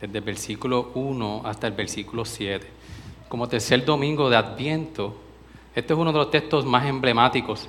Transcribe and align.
desde 0.00 0.18
el 0.18 0.24
versículo 0.24 0.90
1 0.96 1.42
hasta 1.44 1.68
el 1.68 1.74
versículo 1.74 2.24
7. 2.24 2.66
Como 3.28 3.46
tercer 3.46 3.84
domingo 3.84 4.28
de 4.28 4.36
Adviento, 4.36 5.16
este 5.76 5.92
es 5.92 5.96
uno 5.96 6.10
de 6.10 6.18
los 6.18 6.32
textos 6.32 6.66
más 6.66 6.84
emblemáticos 6.86 7.68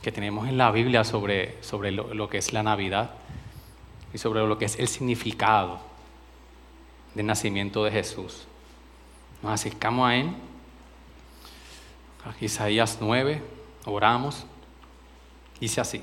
que 0.00 0.10
tenemos 0.10 0.48
en 0.48 0.56
la 0.56 0.70
Biblia 0.70 1.04
sobre, 1.04 1.62
sobre 1.62 1.90
lo, 1.90 2.14
lo 2.14 2.30
que 2.30 2.38
es 2.38 2.54
la 2.54 2.62
Navidad 2.62 3.16
y 4.14 4.18
sobre 4.18 4.46
lo 4.46 4.56
que 4.56 4.66
es 4.66 4.78
el 4.78 4.86
significado 4.86 5.80
del 7.14 7.26
nacimiento 7.26 7.82
de 7.82 7.90
Jesús. 7.90 8.46
Nos 9.42 9.52
acercamos 9.52 10.08
a 10.08 10.14
Él. 10.14 10.30
Isaías 12.40 12.98
9, 13.00 13.42
oramos. 13.84 14.46
Dice 15.60 15.80
así. 15.80 16.02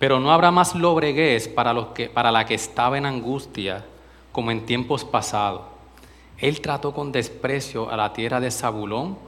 Pero 0.00 0.18
no 0.18 0.32
habrá 0.32 0.50
más 0.50 0.74
lobreguez 0.74 1.46
para, 1.46 1.72
los 1.72 1.88
que, 1.88 2.08
para 2.08 2.32
la 2.32 2.44
que 2.44 2.54
estaba 2.54 2.98
en 2.98 3.06
angustia 3.06 3.84
como 4.32 4.50
en 4.50 4.66
tiempos 4.66 5.04
pasados. 5.04 5.62
Él 6.36 6.60
trató 6.60 6.92
con 6.92 7.12
desprecio 7.12 7.90
a 7.90 7.96
la 7.96 8.12
tierra 8.12 8.40
de 8.40 8.50
Zabulón 8.50 9.18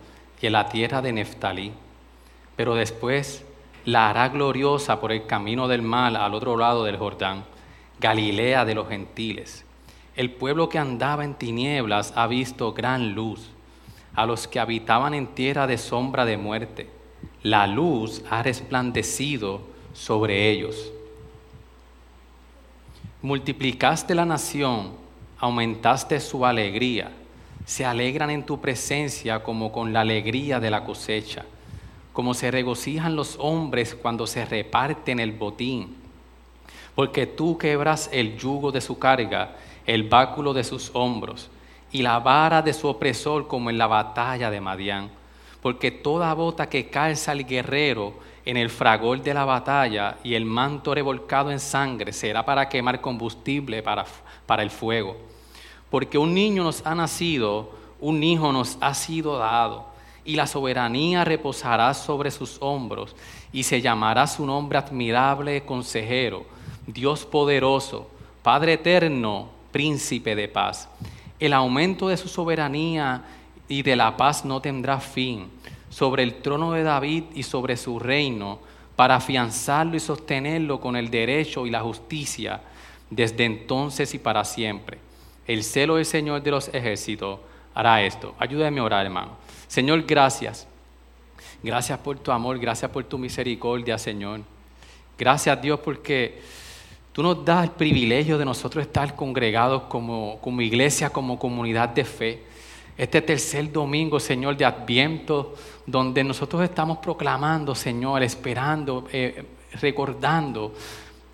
y 0.40 0.46
a 0.48 0.50
la 0.50 0.68
tierra 0.68 1.00
de 1.00 1.12
Neftalí. 1.12 1.72
Pero 2.56 2.74
después 2.74 3.44
la 3.84 4.10
hará 4.10 4.28
gloriosa 4.28 5.00
por 5.00 5.12
el 5.12 5.26
camino 5.26 5.68
del 5.68 5.82
mal 5.82 6.16
al 6.16 6.34
otro 6.34 6.56
lado 6.56 6.84
del 6.84 6.96
Jordán, 6.96 7.44
Galilea 8.00 8.64
de 8.64 8.74
los 8.74 8.88
gentiles. 8.88 9.64
El 10.14 10.30
pueblo 10.30 10.68
que 10.68 10.78
andaba 10.78 11.24
en 11.24 11.34
tinieblas 11.34 12.12
ha 12.16 12.26
visto 12.26 12.72
gran 12.72 13.14
luz. 13.14 13.50
A 14.14 14.26
los 14.26 14.46
que 14.46 14.60
habitaban 14.60 15.14
en 15.14 15.28
tierra 15.28 15.66
de 15.66 15.78
sombra 15.78 16.24
de 16.24 16.36
muerte, 16.36 16.90
la 17.42 17.66
luz 17.66 18.22
ha 18.30 18.42
resplandecido 18.42 19.62
sobre 19.94 20.50
ellos. 20.50 20.92
Multiplicaste 23.22 24.14
la 24.14 24.26
nación, 24.26 24.92
aumentaste 25.38 26.20
su 26.20 26.44
alegría. 26.44 27.10
Se 27.64 27.86
alegran 27.86 28.30
en 28.30 28.44
tu 28.44 28.60
presencia 28.60 29.42
como 29.42 29.72
con 29.72 29.92
la 29.92 30.00
alegría 30.00 30.60
de 30.60 30.70
la 30.70 30.84
cosecha 30.84 31.46
como 32.12 32.34
se 32.34 32.50
regocijan 32.50 33.16
los 33.16 33.36
hombres 33.38 33.94
cuando 33.94 34.26
se 34.26 34.44
reparten 34.44 35.18
el 35.18 35.32
botín. 35.32 35.96
Porque 36.94 37.26
tú 37.26 37.56
quebras 37.56 38.10
el 38.12 38.36
yugo 38.36 38.70
de 38.70 38.82
su 38.82 38.98
carga, 38.98 39.56
el 39.86 40.08
báculo 40.08 40.52
de 40.52 40.62
sus 40.62 40.90
hombros, 40.94 41.48
y 41.90 42.02
la 42.02 42.18
vara 42.18 42.60
de 42.62 42.74
su 42.74 42.88
opresor 42.88 43.48
como 43.48 43.70
en 43.70 43.78
la 43.78 43.86
batalla 43.86 44.50
de 44.50 44.60
Madián. 44.60 45.10
Porque 45.62 45.90
toda 45.90 46.34
bota 46.34 46.68
que 46.68 46.90
calza 46.90 47.32
el 47.32 47.46
guerrero 47.46 48.14
en 48.44 48.56
el 48.56 48.68
fragor 48.68 49.22
de 49.22 49.32
la 49.32 49.44
batalla 49.44 50.18
y 50.24 50.34
el 50.34 50.44
manto 50.44 50.94
revolcado 50.94 51.50
en 51.50 51.60
sangre 51.60 52.12
será 52.12 52.44
para 52.44 52.68
quemar 52.68 53.00
combustible 53.00 53.82
para, 53.82 54.04
para 54.44 54.62
el 54.62 54.70
fuego. 54.70 55.16
Porque 55.90 56.18
un 56.18 56.34
niño 56.34 56.64
nos 56.64 56.84
ha 56.84 56.94
nacido, 56.94 57.70
un 58.00 58.22
hijo 58.22 58.52
nos 58.52 58.76
ha 58.80 58.92
sido 58.94 59.38
dado 59.38 59.91
y 60.24 60.36
la 60.36 60.46
soberanía 60.46 61.24
reposará 61.24 61.94
sobre 61.94 62.30
sus 62.30 62.58
hombros, 62.60 63.14
y 63.52 63.62
se 63.62 63.80
llamará 63.80 64.26
su 64.26 64.46
nombre 64.46 64.78
admirable 64.78 65.64
consejero, 65.64 66.44
Dios 66.86 67.24
poderoso, 67.24 68.08
Padre 68.42 68.74
eterno, 68.74 69.48
príncipe 69.70 70.34
de 70.34 70.48
paz. 70.48 70.88
El 71.38 71.52
aumento 71.52 72.08
de 72.08 72.16
su 72.16 72.28
soberanía 72.28 73.22
y 73.68 73.82
de 73.82 73.96
la 73.96 74.16
paz 74.16 74.44
no 74.44 74.60
tendrá 74.60 74.98
fin 74.98 75.48
sobre 75.90 76.22
el 76.22 76.36
trono 76.36 76.72
de 76.72 76.82
David 76.82 77.24
y 77.34 77.42
sobre 77.42 77.76
su 77.76 77.98
reino, 77.98 78.58
para 78.96 79.16
afianzarlo 79.16 79.96
y 79.96 80.00
sostenerlo 80.00 80.80
con 80.80 80.96
el 80.96 81.10
derecho 81.10 81.66
y 81.66 81.70
la 81.70 81.80
justicia 81.80 82.60
desde 83.10 83.44
entonces 83.44 84.14
y 84.14 84.18
para 84.18 84.44
siempre. 84.44 84.98
El 85.46 85.64
celo 85.64 85.96
del 85.96 86.06
Señor 86.06 86.42
de 86.42 86.50
los 86.50 86.68
ejércitos 86.68 87.40
hará 87.74 88.02
esto. 88.02 88.34
Ayúdame 88.38 88.80
a 88.80 88.84
orar, 88.84 89.06
hermano. 89.06 89.32
Señor, 89.72 90.02
gracias. 90.02 90.68
Gracias 91.62 91.98
por 92.00 92.18
tu 92.18 92.30
amor, 92.30 92.58
gracias 92.58 92.90
por 92.90 93.04
tu 93.04 93.16
misericordia, 93.16 93.96
Señor. 93.96 94.42
Gracias, 95.16 95.62
Dios, 95.62 95.80
porque 95.80 96.42
tú 97.10 97.22
nos 97.22 97.42
das 97.42 97.64
el 97.64 97.70
privilegio 97.70 98.36
de 98.36 98.44
nosotros 98.44 98.84
estar 98.84 99.16
congregados 99.16 99.84
como, 99.84 100.38
como 100.42 100.60
iglesia, 100.60 101.08
como 101.08 101.38
comunidad 101.38 101.88
de 101.88 102.04
fe. 102.04 102.42
Este 102.98 103.22
tercer 103.22 103.72
domingo, 103.72 104.20
Señor, 104.20 104.58
de 104.58 104.66
Adviento, 104.66 105.54
donde 105.86 106.22
nosotros 106.22 106.62
estamos 106.64 106.98
proclamando, 106.98 107.74
Señor, 107.74 108.22
esperando, 108.22 109.08
eh, 109.10 109.42
recordando 109.80 110.74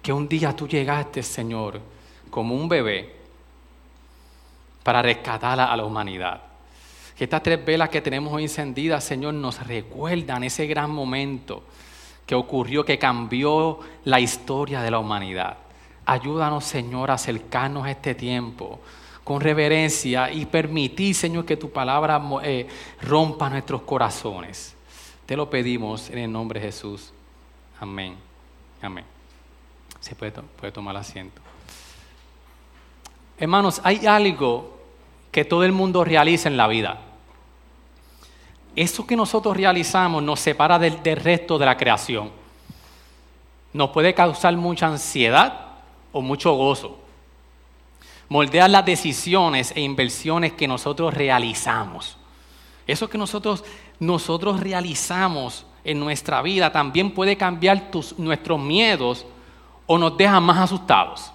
que 0.00 0.12
un 0.12 0.28
día 0.28 0.54
tú 0.54 0.68
llegaste, 0.68 1.24
Señor, 1.24 1.80
como 2.30 2.54
un 2.54 2.68
bebé 2.68 3.16
para 4.84 5.02
rescatar 5.02 5.58
a 5.58 5.76
la 5.76 5.84
humanidad. 5.84 6.47
Que 7.18 7.24
estas 7.24 7.42
tres 7.42 7.64
velas 7.64 7.88
que 7.88 8.00
tenemos 8.00 8.32
hoy 8.32 8.44
encendidas, 8.44 9.02
Señor, 9.02 9.34
nos 9.34 9.66
recuerdan 9.66 10.44
ese 10.44 10.68
gran 10.68 10.88
momento 10.92 11.64
que 12.24 12.36
ocurrió, 12.36 12.84
que 12.84 12.96
cambió 12.96 13.80
la 14.04 14.20
historia 14.20 14.82
de 14.82 14.92
la 14.92 15.00
humanidad. 15.00 15.56
Ayúdanos, 16.06 16.64
Señor, 16.64 17.10
a 17.10 17.14
acercarnos 17.14 17.84
a 17.84 17.90
este 17.90 18.14
tiempo 18.14 18.78
con 19.24 19.40
reverencia 19.40 20.30
y 20.30 20.46
permitir, 20.46 21.12
Señor, 21.12 21.44
que 21.44 21.56
tu 21.56 21.70
palabra 21.72 22.22
eh, 22.44 22.68
rompa 23.02 23.50
nuestros 23.50 23.82
corazones. 23.82 24.76
Te 25.26 25.36
lo 25.36 25.50
pedimos 25.50 26.10
en 26.10 26.18
el 26.18 26.30
nombre 26.30 26.60
de 26.60 26.66
Jesús. 26.66 27.12
Amén. 27.80 28.14
Amén. 28.80 29.04
Se 29.98 30.14
puede, 30.14 30.30
puede 30.30 30.70
tomar 30.70 30.96
asiento. 30.96 31.42
Hermanos, 33.38 33.80
hay 33.82 34.06
algo 34.06 34.78
que 35.32 35.44
todo 35.44 35.64
el 35.64 35.72
mundo 35.72 36.04
realiza 36.04 36.48
en 36.48 36.56
la 36.56 36.68
vida 36.68 37.06
eso 38.82 39.04
que 39.04 39.16
nosotros 39.16 39.56
realizamos 39.56 40.22
nos 40.22 40.38
separa 40.38 40.78
del, 40.78 41.02
resto 41.02 41.58
de 41.58 41.66
la 41.66 41.76
creación. 41.76 42.30
Nos 43.72 43.90
puede 43.90 44.14
causar 44.14 44.56
mucha 44.56 44.86
ansiedad 44.86 45.66
o 46.12 46.22
mucho 46.22 46.52
gozo. 46.52 46.98
Moldear 48.28 48.70
las 48.70 48.84
decisiones 48.84 49.72
e 49.74 49.80
inversiones 49.80 50.52
que 50.52 50.68
nosotros 50.68 51.12
realizamos. 51.12 52.16
Eso 52.86 53.08
que 53.08 53.18
nosotros, 53.18 53.64
nosotros 53.98 54.60
realizamos 54.60 55.66
en 55.82 55.98
nuestra 55.98 56.40
vida 56.40 56.70
también 56.70 57.10
puede 57.10 57.36
cambiar 57.36 57.90
nuestros 58.16 58.60
miedos 58.60 59.26
o 59.86 59.98
nos 59.98 60.16
deja 60.16 60.38
más 60.38 60.58
asustados. 60.58 61.32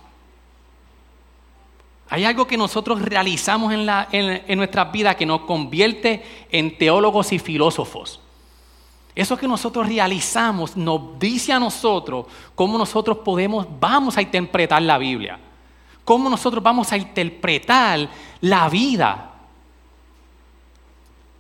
Hay 2.13 2.25
algo 2.25 2.45
que 2.45 2.57
nosotros 2.57 3.01
realizamos 3.01 3.74
en, 3.74 3.88
la, 3.88 4.07
en, 4.12 4.56
nuestras 4.56 4.92
vidas 4.92 5.15
que 5.15 5.25
nos 5.25 5.42
convierte 5.42 6.24
en 6.51 6.77
teólogos 6.77 7.33
y 7.33 7.39
filósofos. 7.39 8.19
Eso 9.15 9.36
que 9.36 9.48
nosotros 9.48 9.88
realizamos 9.88 10.77
nos 10.77 11.18
dice 11.18 11.54
a 11.54 11.60
nosotros 11.60 12.27
cómo 12.54 12.77
nosotros 12.77 13.18
podemos, 13.25 13.65
vamos 13.80 14.15
a 14.15 14.21
interpretar 14.21 14.80
la 14.83 15.00
Biblia. 15.00 15.39
Cómo 16.06 16.30
nosotros 16.30 16.63
vamos 16.63 16.92
a 16.92 16.98
interpretar 16.98 18.07
la 18.42 18.69
vida. 18.69 19.31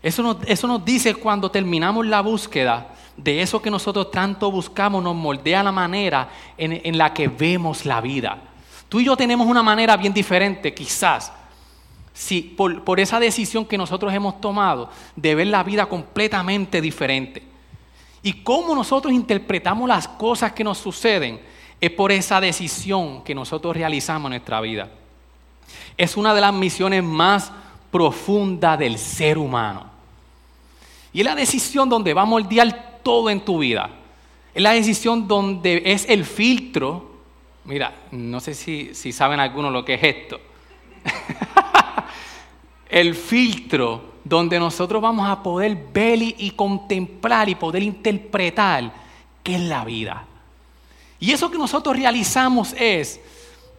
Eso 0.01 0.23
nos, 0.23 0.37
eso 0.47 0.65
nos 0.65 0.83
dice 0.83 1.13
cuando 1.13 1.51
terminamos 1.51 2.03
la 2.07 2.21
búsqueda 2.21 2.95
de 3.15 3.43
eso 3.43 3.61
que 3.61 3.69
nosotros 3.69 4.09
tanto 4.09 4.49
buscamos, 4.49 5.03
nos 5.03 5.15
moldea 5.15 5.61
la 5.61 5.71
manera 5.71 6.29
en, 6.57 6.81
en 6.83 6.97
la 6.97 7.13
que 7.13 7.27
vemos 7.27 7.85
la 7.85 8.01
vida. 8.01 8.52
Tú 8.93 8.99
y 8.99 9.05
yo 9.05 9.17
tenemos 9.17 9.47
una 9.47 9.63
manera 9.63 9.97
bien 9.97 10.13
diferente, 10.13 10.71
quizás, 10.71 11.31
si 12.13 12.43
por, 12.43 12.99
esa 12.99 13.19
decisión 13.19 13.65
que 13.65 13.75
nosotros 13.75 14.13
hemos 14.13 14.39
tomado 14.39 14.87
de 15.15 15.33
ver 15.33 15.47
la 15.47 15.63
vida 15.63 15.87
completamente 15.87 16.79
diferente. 16.79 17.41
Y 18.21 18.43
cómo 18.43 18.75
nosotros 18.75 19.11
interpretamos 19.11 19.89
las 19.89 20.07
cosas 20.07 20.51
que 20.51 20.63
nos 20.63 20.77
suceden 20.77 21.41
es 21.81 21.89
por 21.89 22.11
esa 22.11 22.39
decisión 22.39 23.23
que 23.23 23.33
nosotros 23.33 23.75
realizamos 23.75 24.27
en 24.27 24.33
nuestra 24.33 24.61
vida. 24.61 24.91
Es 25.97 26.15
una 26.15 26.31
de 26.35 26.41
las 26.41 26.53
misiones 26.53 27.03
más 27.03 27.51
profundas 27.89 28.77
del 28.77 28.99
ser 28.99 29.39
humano. 29.39 29.87
Y 31.13 31.21
es 31.21 31.25
la 31.25 31.33
decisión 31.33 31.89
donde 31.89 32.13
va 32.13 32.21
a 32.21 32.25
moldear 32.25 32.99
todo 33.01 33.31
en 33.31 33.43
tu 33.43 33.57
vida. 33.57 33.89
Es 34.53 34.61
la 34.61 34.73
decisión 34.73 35.27
donde 35.27 35.81
es 35.83 36.07
el 36.07 36.25
filtro. 36.25 37.12
Mira, 37.65 38.07
no 38.11 38.39
sé 38.39 38.53
si, 38.53 38.93
si 38.93 39.11
saben 39.11 39.39
algunos 39.39 39.71
lo 39.71 39.85
que 39.85 39.93
es 39.93 40.03
esto. 40.03 40.39
el 42.89 43.15
filtro 43.15 44.13
donde 44.23 44.59
nosotros 44.59 45.01
vamos 45.01 45.27
a 45.27 45.41
poder 45.41 45.75
ver 45.91 46.21
y, 46.21 46.51
contemplar 46.51 47.49
y 47.49 47.55
poder 47.55 47.83
interpretar 47.83 48.93
qué 49.41 49.55
es 49.55 49.61
la 49.61 49.83
vida. 49.83 50.25
Y 51.19 51.31
eso 51.31 51.49
que 51.49 51.57
nosotros 51.57 51.95
realizamos 51.95 52.73
es 52.77 53.19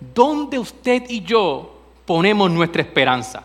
donde 0.00 0.58
usted 0.58 1.04
y 1.08 1.22
yo 1.22 1.80
ponemos 2.04 2.50
nuestra 2.50 2.82
esperanza. 2.82 3.44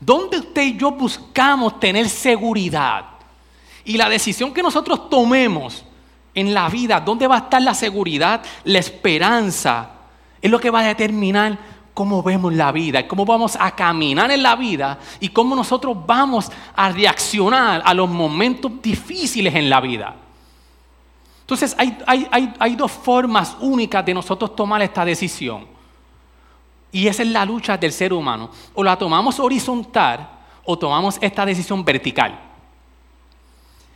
Donde 0.00 0.38
usted 0.38 0.62
y 0.62 0.76
yo 0.76 0.92
buscamos 0.92 1.78
tener 1.78 2.08
seguridad. 2.08 3.04
Y 3.84 3.96
la 3.96 4.08
decisión 4.08 4.52
que 4.52 4.62
nosotros 4.62 5.08
tomemos 5.10 5.84
en 6.38 6.54
la 6.54 6.68
vida, 6.68 7.00
dónde 7.00 7.26
va 7.26 7.34
a 7.34 7.38
estar 7.38 7.60
la 7.60 7.74
seguridad, 7.74 8.42
la 8.64 8.78
esperanza, 8.78 9.90
es 10.40 10.48
lo 10.50 10.60
que 10.60 10.70
va 10.70 10.80
a 10.80 10.84
determinar 10.84 11.58
cómo 11.92 12.22
vemos 12.22 12.54
la 12.54 12.70
vida, 12.70 13.08
cómo 13.08 13.24
vamos 13.24 13.56
a 13.58 13.72
caminar 13.72 14.30
en 14.30 14.40
la 14.40 14.54
vida 14.54 15.00
y 15.18 15.30
cómo 15.30 15.56
nosotros 15.56 15.96
vamos 16.06 16.48
a 16.76 16.90
reaccionar 16.90 17.82
a 17.84 17.92
los 17.92 18.08
momentos 18.08 18.70
difíciles 18.80 19.52
en 19.52 19.68
la 19.68 19.80
vida. 19.80 20.14
Entonces 21.40 21.74
hay, 21.76 21.98
hay, 22.60 22.76
dos 22.76 22.92
formas 22.92 23.56
únicas 23.58 24.04
de 24.04 24.14
nosotros 24.14 24.54
tomar 24.54 24.80
esta 24.82 25.04
decisión. 25.04 25.66
Y 26.92 27.08
esa 27.08 27.22
es 27.22 27.30
la 27.30 27.44
lucha 27.44 27.76
del 27.76 27.90
ser 27.90 28.12
humano. 28.12 28.50
O 28.74 28.84
la 28.84 28.96
tomamos 28.96 29.40
horizontal 29.40 30.28
o 30.64 30.78
tomamos 30.78 31.18
esta 31.20 31.44
decisión 31.44 31.84
vertical. 31.84 32.47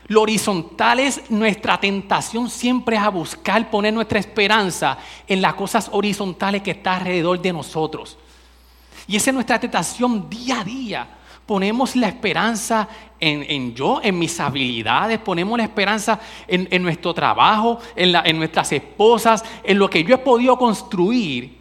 Lo 0.08 0.22
horizontal 0.22 1.00
es 1.00 1.30
nuestra 1.30 1.78
tentación 1.78 2.50
siempre 2.50 2.96
a 2.96 3.08
buscar 3.08 3.70
poner 3.70 3.94
nuestra 3.94 4.18
esperanza 4.18 4.98
en 5.28 5.40
las 5.40 5.54
cosas 5.54 5.88
horizontales 5.92 6.62
que 6.62 6.72
están 6.72 7.00
alrededor 7.00 7.40
de 7.40 7.52
nosotros. 7.52 8.18
Y 9.06 9.16
esa 9.16 9.30
es 9.30 9.34
nuestra 9.34 9.60
tentación 9.60 10.28
día 10.28 10.60
a 10.60 10.64
día. 10.64 11.08
Ponemos 11.46 11.96
la 11.96 12.08
esperanza 12.08 12.88
en, 13.20 13.74
yo, 13.74 14.00
en 14.02 14.18
mis 14.18 14.38
habilidades, 14.40 15.18
ponemos 15.18 15.56
la 15.56 15.64
esperanza 15.64 16.18
en, 16.48 16.82
nuestro 16.82 17.14
trabajo, 17.14 17.78
en, 17.94 18.14
en 18.24 18.38
nuestras 18.38 18.72
esposas, 18.72 19.44
en 19.62 19.78
lo 19.78 19.88
que 19.88 20.02
yo 20.02 20.14
he 20.14 20.18
podido 20.18 20.56
construir. 20.58 21.58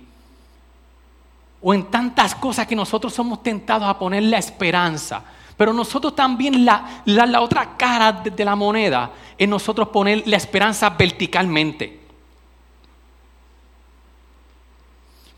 O 1.62 1.74
en 1.74 1.86
tantas 1.86 2.34
cosas 2.34 2.66
que 2.66 2.76
nosotros 2.76 3.14
somos 3.14 3.44
tentados 3.44 3.88
a 3.88 4.00
poner 4.00 4.24
la 4.24 4.40
esperanza. 4.40 5.24
Pero 5.62 5.74
nosotros 5.74 6.16
también 6.16 6.66
la, 6.66 7.40
otra 7.40 7.78
cara 7.78 8.12
de, 8.12 8.44
la 8.44 8.56
moneda 8.56 9.12
es 9.38 9.48
nosotros 9.48 9.90
poner 9.90 10.24
la 10.26 10.38
esperanza 10.38 10.90
verticalmente. 10.90 12.00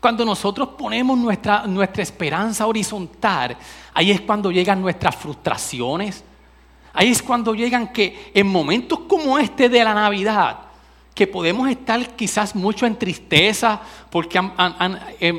Cuando 0.00 0.24
nosotros 0.24 0.70
ponemos 0.78 1.18
nuestra, 1.18 1.66
nuestra 1.66 2.02
esperanza 2.02 2.66
horizontal, 2.66 3.54
ahí 3.92 4.12
es 4.12 4.22
cuando 4.22 4.50
llegan 4.50 4.80
nuestras 4.80 5.14
frustraciones. 5.14 6.24
Ahí 6.94 7.10
es 7.10 7.22
cuando 7.22 7.54
llegan 7.54 7.92
que 7.92 8.32
en 8.32 8.46
momentos 8.46 9.00
como 9.00 9.38
este 9.38 9.68
de 9.68 9.84
la 9.84 9.92
Navidad, 9.92 10.56
que 11.14 11.28
podemos 11.28 11.68
estar 11.68 12.16
quizás 12.16 12.56
mucho 12.56 12.86
en 12.86 12.96
tristeza 12.96 13.80
porque 14.10 14.36
han, 14.38 15.00
em, 15.20 15.38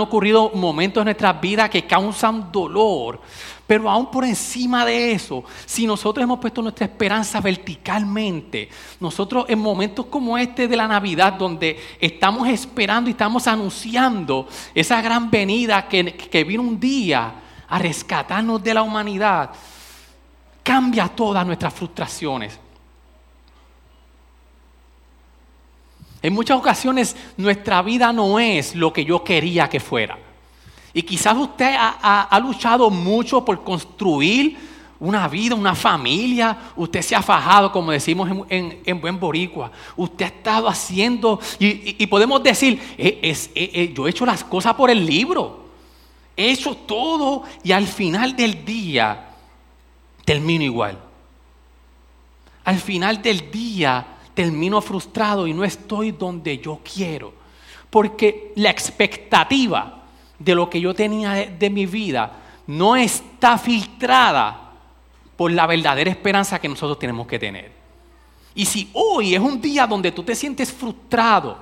ocurrido 0.00 0.50
momentos 0.54 1.02
en 1.02 1.04
nuestras 1.04 1.40
vidas 1.40 1.70
que 1.70 1.86
causan 1.86 2.50
dolor. 2.50 3.20
Pero 3.66 3.90
aún 3.90 4.10
por 4.10 4.24
encima 4.24 4.84
de 4.84 5.12
eso, 5.12 5.42
si 5.64 5.86
nosotros 5.86 6.22
hemos 6.22 6.38
puesto 6.38 6.62
nuestra 6.62 6.86
esperanza 6.86 7.40
verticalmente, 7.40 8.68
nosotros 9.00 9.46
en 9.48 9.58
momentos 9.58 10.06
como 10.06 10.38
este 10.38 10.68
de 10.68 10.76
la 10.76 10.86
Navidad, 10.86 11.32
donde 11.32 11.76
estamos 12.00 12.48
esperando 12.48 13.10
y 13.10 13.12
estamos 13.12 13.46
anunciando 13.48 14.46
esa 14.72 15.02
gran 15.02 15.30
venida 15.30 15.88
que, 15.88 16.16
que 16.16 16.44
vino 16.44 16.62
un 16.62 16.78
día 16.78 17.34
a 17.68 17.78
rescatarnos 17.78 18.62
de 18.62 18.74
la 18.74 18.82
humanidad, 18.82 19.50
cambia 20.62 21.08
todas 21.08 21.44
nuestras 21.44 21.74
frustraciones. 21.74 22.60
En 26.22 26.32
muchas 26.32 26.56
ocasiones 26.56 27.16
nuestra 27.36 27.82
vida 27.82 28.12
no 28.12 28.38
es 28.38 28.76
lo 28.76 28.92
que 28.92 29.04
yo 29.04 29.24
quería 29.24 29.68
que 29.68 29.80
fuera. 29.80 30.25
Y 30.96 31.02
quizás 31.02 31.36
usted 31.36 31.76
ha, 31.78 32.40
luchado 32.40 32.88
mucho 32.88 33.44
por 33.44 33.62
construir 33.62 34.56
una 34.98 35.28
vida, 35.28 35.54
una 35.54 35.74
familia. 35.74 36.56
Usted 36.74 37.02
se 37.02 37.14
ha 37.14 37.20
fajado, 37.20 37.70
como 37.70 37.92
decimos 37.92 38.30
en, 38.48 38.98
buen 39.02 39.20
boricua. 39.20 39.70
Usted 39.94 40.24
ha 40.24 40.28
estado 40.28 40.66
haciendo, 40.66 41.38
y, 41.58 42.06
podemos 42.06 42.42
decir, 42.42 42.80
eh, 42.96 43.20
eh, 43.22 43.50
eh, 43.54 43.92
yo 43.94 44.06
he 44.06 44.10
hecho 44.10 44.24
las 44.24 44.42
cosas 44.42 44.72
por 44.72 44.88
el 44.88 45.04
libro. 45.04 45.66
He 46.34 46.52
hecho 46.52 46.74
todo 46.74 47.42
y 47.62 47.72
al 47.72 47.86
final 47.86 48.34
del 48.34 48.64
día 48.64 49.34
termino 50.24 50.64
igual. 50.64 50.98
Al 52.64 52.78
final 52.78 53.20
del 53.20 53.50
día 53.50 54.06
termino 54.32 54.80
frustrado 54.80 55.46
y 55.46 55.52
no 55.52 55.62
estoy 55.62 56.12
donde 56.12 56.56
yo 56.56 56.80
quiero. 56.82 57.34
Porque 57.90 58.54
la 58.56 58.70
expectativa 58.70 59.96
de 60.38 60.54
lo 60.54 60.68
que 60.68 60.80
yo 60.80 60.94
tenía 60.94 61.32
de, 61.46 61.70
mi 61.70 61.86
vida 61.86 62.32
no 62.66 62.96
está 62.96 63.58
filtrada 63.58 64.72
por 65.36 65.50
la 65.50 65.66
verdadera 65.66 66.10
esperanza 66.10 66.58
que 66.58 66.68
nosotros 66.68 66.98
tenemos 66.98 67.26
que 67.26 67.38
tener. 67.38 67.72
Y 68.54 68.64
si 68.64 68.90
hoy 68.92 69.34
es 69.34 69.40
un 69.40 69.60
día 69.60 69.86
donde 69.86 70.12
tú 70.12 70.22
te 70.22 70.34
sientes 70.34 70.72
frustrado, 70.72 71.58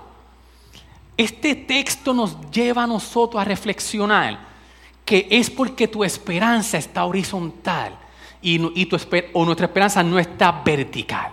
este 1.17 1.55
texto 1.55 2.13
nos 2.13 2.51
lleva 2.51 2.85
a 2.85 2.87
nosotros 2.87 3.41
a 3.41 3.45
reflexionar 3.45 4.55
que 5.05 5.29
es 5.31 5.51
porque 5.51 5.87
tu 5.87 6.03
esperanza 6.03 6.79
está 6.79 7.05
horizontal 7.05 7.97
y, 8.41 8.81
y 8.81 8.87
tu, 8.87 8.97
o 9.33 9.45
nuestra 9.45 9.67
esperanza 9.67 10.03
no 10.03 10.19
está 10.19 10.63
vertical. 10.65 11.31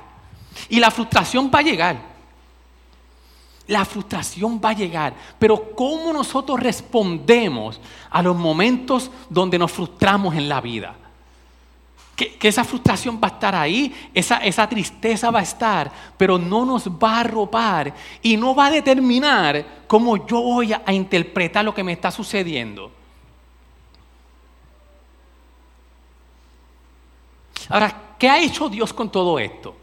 Y 0.69 0.79
la 0.79 0.91
frustración 0.91 1.49
va 1.53 1.59
a 1.59 1.63
llegar. 1.63 2.10
La 3.67 3.85
frustración 3.85 4.59
va 4.63 4.69
a 4.69 4.73
llegar, 4.73 5.13
pero 5.39 5.75
¿cómo 5.75 6.11
nosotros 6.11 6.59
respondemos 6.59 7.79
a 8.09 8.21
los 8.21 8.35
momentos 8.35 9.11
donde 9.29 9.57
nos 9.59 9.71
frustramos 9.71 10.35
en 10.35 10.49
la 10.49 10.59
vida? 10.59 10.95
Que, 12.15 12.37
esa 12.41 12.63
frustración 12.63 13.19
va 13.23 13.29
a 13.29 13.31
estar 13.31 13.55
ahí, 13.55 13.93
esa, 14.13 14.37
esa 14.37 14.67
tristeza 14.67 15.31
va 15.31 15.39
a 15.39 15.43
estar, 15.43 15.91
pero 16.17 16.37
no 16.37 16.65
nos 16.65 16.87
va 16.87 17.17
a 17.17 17.19
arropar 17.21 17.93
y 18.21 18.35
no 18.35 18.53
va 18.53 18.67
a 18.67 18.71
determinar 18.71 19.83
cómo 19.87 20.27
yo 20.27 20.41
voy 20.41 20.73
a 20.73 20.93
interpretar 20.93 21.63
lo 21.63 21.73
que 21.73 21.83
me 21.83 21.93
está 21.93 22.11
sucediendo. 22.11 22.91
Ahora, 27.69 28.15
¿qué 28.19 28.29
ha 28.29 28.39
hecho 28.39 28.67
Dios 28.67 28.93
con 28.93 29.09
todo 29.09 29.39
esto? 29.39 29.75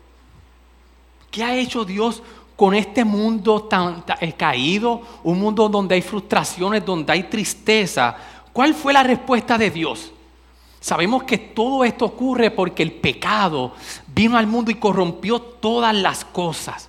¿Qué 1.31 1.43
ha 1.43 1.57
hecho 1.57 1.85
Dios 1.85 2.23
con 2.23 2.38
este 2.75 3.05
mundo 3.05 3.63
tan, 3.63 4.03
eh, 4.21 4.33
caído, 4.33 5.01
un 5.23 5.39
mundo 5.39 5.69
donde 5.69 5.95
hay 5.95 6.03
frustraciones, 6.03 6.85
donde 6.85 7.13
hay 7.13 7.23
tristeza, 7.23 8.17
¿cuál 8.53 8.75
fue 8.75 8.93
la 8.93 9.05
respuesta 9.05 9.57
de 9.57 9.71
Dios? 9.71 10.11
Sabemos 10.81 11.23
que 11.23 11.39
todo 11.39 11.85
esto 11.85 12.05
ocurre 12.05 12.51
porque 12.51 12.83
el 12.83 12.93
pecado 12.93 13.75
vino 14.09 14.37
al 14.37 14.49
mundo 14.49 14.73
y 14.73 14.75
corrompió 14.75 15.41
todas 15.41 15.95
las 15.95 16.25
cosas. 16.25 16.89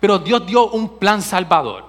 Pero 0.00 0.18
Dios 0.18 0.44
dio 0.46 0.68
un 0.70 0.98
plan 0.98 1.22
salvador. 1.22 1.84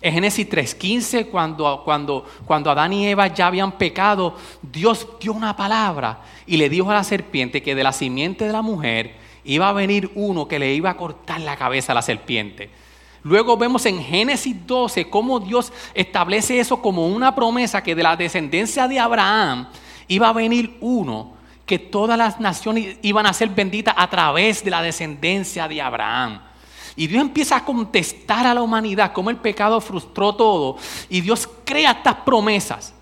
En 0.00 0.14
Génesis 0.14 0.48
3.15, 0.48 1.28
cuando, 1.28 1.82
cuando, 1.84 2.24
cuando 2.46 2.70
Adán 2.70 2.92
y 2.92 3.06
Eva 3.08 3.26
ya 3.26 3.48
habían 3.48 3.72
pecado, 3.72 4.36
Dios 4.62 5.06
dio 5.20 5.32
una 5.32 5.56
palabra 5.56 6.20
y 6.46 6.56
le 6.56 6.68
dijo 6.68 6.90
a 6.90 6.94
la 6.94 7.04
serpiente 7.04 7.62
que 7.62 7.74
de 7.74 7.82
la 7.82 7.92
simiente 7.92 8.46
de 8.46 8.52
la 8.52 8.62
mujer 8.62 9.19
iba 9.44 9.68
a 9.68 9.72
venir 9.72 10.10
uno 10.14 10.46
que 10.46 10.58
le 10.58 10.74
iba 10.74 10.90
a 10.90 10.96
cortar 10.96 11.40
la 11.40 11.56
cabeza 11.56 11.92
a 11.92 11.94
la 11.94 12.02
serpiente. 12.02 12.70
Luego 13.22 13.56
vemos 13.56 13.84
en 13.86 14.02
Génesis 14.02 14.56
12 14.66 15.10
cómo 15.10 15.40
Dios 15.40 15.72
establece 15.94 16.58
eso 16.58 16.80
como 16.80 17.06
una 17.06 17.34
promesa 17.34 17.82
que 17.82 17.94
de 17.94 18.02
la 18.02 18.16
descendencia 18.16 18.88
de 18.88 18.98
Abraham 18.98 19.68
iba 20.08 20.28
a 20.28 20.32
venir 20.32 20.76
uno 20.80 21.34
que 21.66 21.78
todas 21.78 22.18
las 22.18 22.40
naciones 22.40 22.96
iban 23.02 23.26
a 23.26 23.32
ser 23.32 23.50
benditas 23.50 23.94
a 23.96 24.08
través 24.08 24.64
de 24.64 24.70
la 24.70 24.82
descendencia 24.82 25.68
de 25.68 25.80
Abraham. 25.80 26.40
Y 26.96 27.06
Dios 27.06 27.22
empieza 27.22 27.56
a 27.56 27.64
contestar 27.64 28.46
a 28.46 28.54
la 28.54 28.62
humanidad 28.62 29.12
cómo 29.12 29.30
el 29.30 29.36
pecado 29.36 29.80
frustró 29.80 30.34
todo 30.34 30.76
y 31.08 31.20
Dios 31.20 31.48
crea 31.64 31.92
estas 31.92 32.16
promesas. 32.16 32.94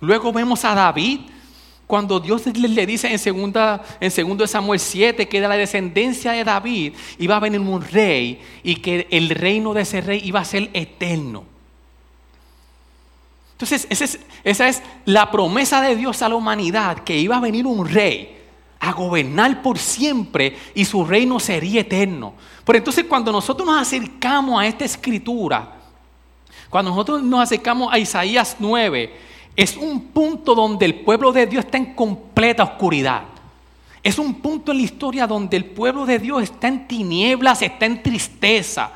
Luego 0.00 0.32
vemos 0.32 0.64
a 0.64 0.74
David 0.74 1.20
cuando 1.92 2.20
Dios 2.20 2.46
le, 2.46 2.86
dice 2.86 3.12
en, 3.12 3.18
segunda, 3.18 3.84
en 4.00 4.10
segundo 4.10 4.46
Samuel 4.46 4.80
7 4.80 5.28
que 5.28 5.42
de 5.42 5.46
la 5.46 5.58
descendencia 5.58 6.32
de 6.32 6.42
David 6.42 6.94
iba 7.18 7.36
a 7.36 7.38
venir 7.38 7.60
un 7.60 7.82
rey 7.82 8.40
y 8.62 8.76
que 8.76 9.06
el 9.10 9.28
reino 9.28 9.74
de 9.74 9.82
ese 9.82 10.00
rey 10.00 10.22
iba 10.24 10.40
a 10.40 10.44
ser 10.46 10.70
eterno. 10.72 11.44
Entonces, 13.52 13.86
esa 13.90 14.04
es, 14.06 14.18
esa 14.42 14.68
es 14.68 14.82
la 15.04 15.30
promesa 15.30 15.82
de 15.82 15.94
Dios 15.94 16.22
a 16.22 16.30
la 16.30 16.34
humanidad, 16.34 17.00
que 17.00 17.18
iba 17.18 17.36
a 17.36 17.40
venir 17.40 17.66
un 17.66 17.86
rey 17.86 18.38
a 18.80 18.92
gobernar 18.92 19.60
por 19.60 19.78
siempre 19.78 20.56
y 20.74 20.86
su 20.86 21.04
reino 21.04 21.38
sería 21.38 21.82
eterno. 21.82 22.32
Pero 22.64 22.78
entonces 22.78 23.04
cuando 23.04 23.30
nosotros 23.30 23.68
nos 23.68 23.82
acercamos 23.82 24.58
a 24.58 24.66
esta 24.66 24.86
escritura, 24.86 25.74
cuando 26.70 26.90
nosotros 26.90 27.22
nos 27.22 27.42
acercamos 27.42 27.92
a 27.92 27.98
Isaías 27.98 28.56
9, 28.58 29.31
es 29.54 29.76
un 29.76 30.00
punto 30.06 30.54
donde 30.54 30.86
el 30.86 30.94
pueblo 30.96 31.32
de 31.32 31.46
Dios 31.46 31.64
está 31.64 31.78
en 31.78 31.94
completa 31.94 32.62
oscuridad. 32.62 33.24
Es 34.02 34.18
un 34.18 34.34
punto 34.34 34.72
en 34.72 34.78
la 34.78 34.84
historia 34.84 35.26
donde 35.26 35.56
el 35.56 35.66
pueblo 35.66 36.06
de 36.06 36.18
Dios 36.18 36.42
está 36.42 36.68
en 36.68 36.88
tinieblas, 36.88 37.62
está 37.62 37.86
en 37.86 38.02
tristeza. 38.02 38.90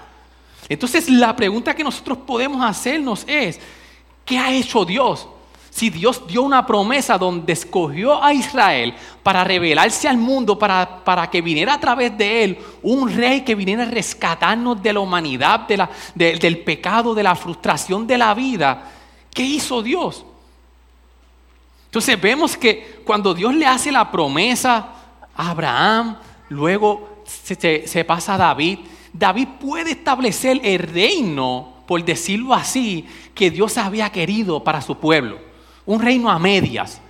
Entonces 0.68 1.08
la 1.08 1.36
pregunta 1.36 1.74
que 1.74 1.84
nosotros 1.84 2.18
podemos 2.18 2.64
hacernos 2.64 3.24
es, 3.28 3.60
¿qué 4.24 4.38
ha 4.38 4.52
hecho 4.52 4.84
Dios? 4.84 5.28
Si 5.70 5.90
Dios 5.90 6.26
dio 6.26 6.42
una 6.42 6.66
promesa 6.66 7.18
donde 7.18 7.52
escogió 7.52 8.24
a 8.24 8.32
Israel 8.32 8.94
para 9.22 9.44
revelarse 9.44 10.08
al 10.08 10.16
mundo, 10.16 10.58
para, 10.58 11.04
para 11.04 11.28
que 11.30 11.42
viniera 11.42 11.74
a 11.74 11.80
través 11.80 12.16
de 12.16 12.44
él 12.44 12.58
un 12.82 13.14
rey 13.14 13.42
que 13.42 13.54
viniera 13.54 13.82
a 13.82 13.86
rescatarnos 13.86 14.82
de 14.82 14.92
la 14.94 15.00
humanidad, 15.00 15.68
del 16.14 16.58
pecado, 16.60 17.14
de 17.14 17.22
la 17.22 17.36
frustración 17.36 18.06
de 18.06 18.16
la 18.16 18.32
vida, 18.32 18.90
¿qué 19.32 19.42
hizo 19.42 19.82
Dios? 19.82 20.24
Entonces 21.96 22.20
vemos 22.20 22.58
que 22.58 23.00
cuando 23.06 23.32
Dios 23.32 23.54
le 23.54 23.64
hace 23.64 23.90
la 23.90 24.12
promesa 24.12 24.88
a 25.34 25.48
Abraham, 25.48 26.18
luego 26.50 27.22
se, 27.24 28.04
pasa 28.04 28.34
a 28.34 28.36
David, 28.36 28.80
David 29.14 29.48
puede 29.58 29.92
establecer 29.92 30.60
el 30.62 30.78
reino, 30.78 31.72
por 31.86 32.04
decirlo 32.04 32.52
así, 32.52 33.06
que 33.34 33.50
Dios 33.50 33.78
había 33.78 34.10
querido 34.10 34.62
para 34.62 34.82
su 34.82 34.98
pueblo. 34.98 35.38
Un 35.86 36.02
reino 36.02 36.30
a 36.30 36.38
medias, 36.38 37.00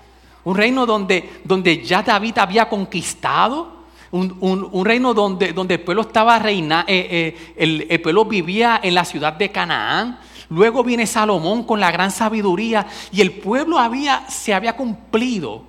un 0.44 0.56
reino 0.56 0.86
donde, 0.86 1.40
donde 1.42 1.82
ya 1.84 2.04
David 2.04 2.38
había 2.38 2.68
conquistado, 2.68 3.86
un, 4.12 4.84
reino 4.84 5.14
donde, 5.14 5.52
donde, 5.52 5.74
el 5.74 5.80
pueblo 5.80 6.02
estaba 6.02 6.38
reinando, 6.38 6.86
eh, 6.86 7.34
eh, 7.56 7.86
el, 7.90 8.00
pueblo 8.00 8.24
vivía 8.24 8.78
en 8.80 8.94
la 8.94 9.04
ciudad 9.04 9.32
de 9.32 9.50
Canaán, 9.50 10.20
Luego 10.48 10.84
viene 10.84 11.06
Salomón 11.06 11.64
con 11.64 11.80
la 11.80 11.90
gran 11.90 12.10
sabiduría 12.10 12.86
y 13.10 13.20
el 13.20 13.32
pueblo 13.32 13.78
había, 13.78 14.28
se 14.28 14.54
había 14.54 14.76
cumplido 14.76 15.62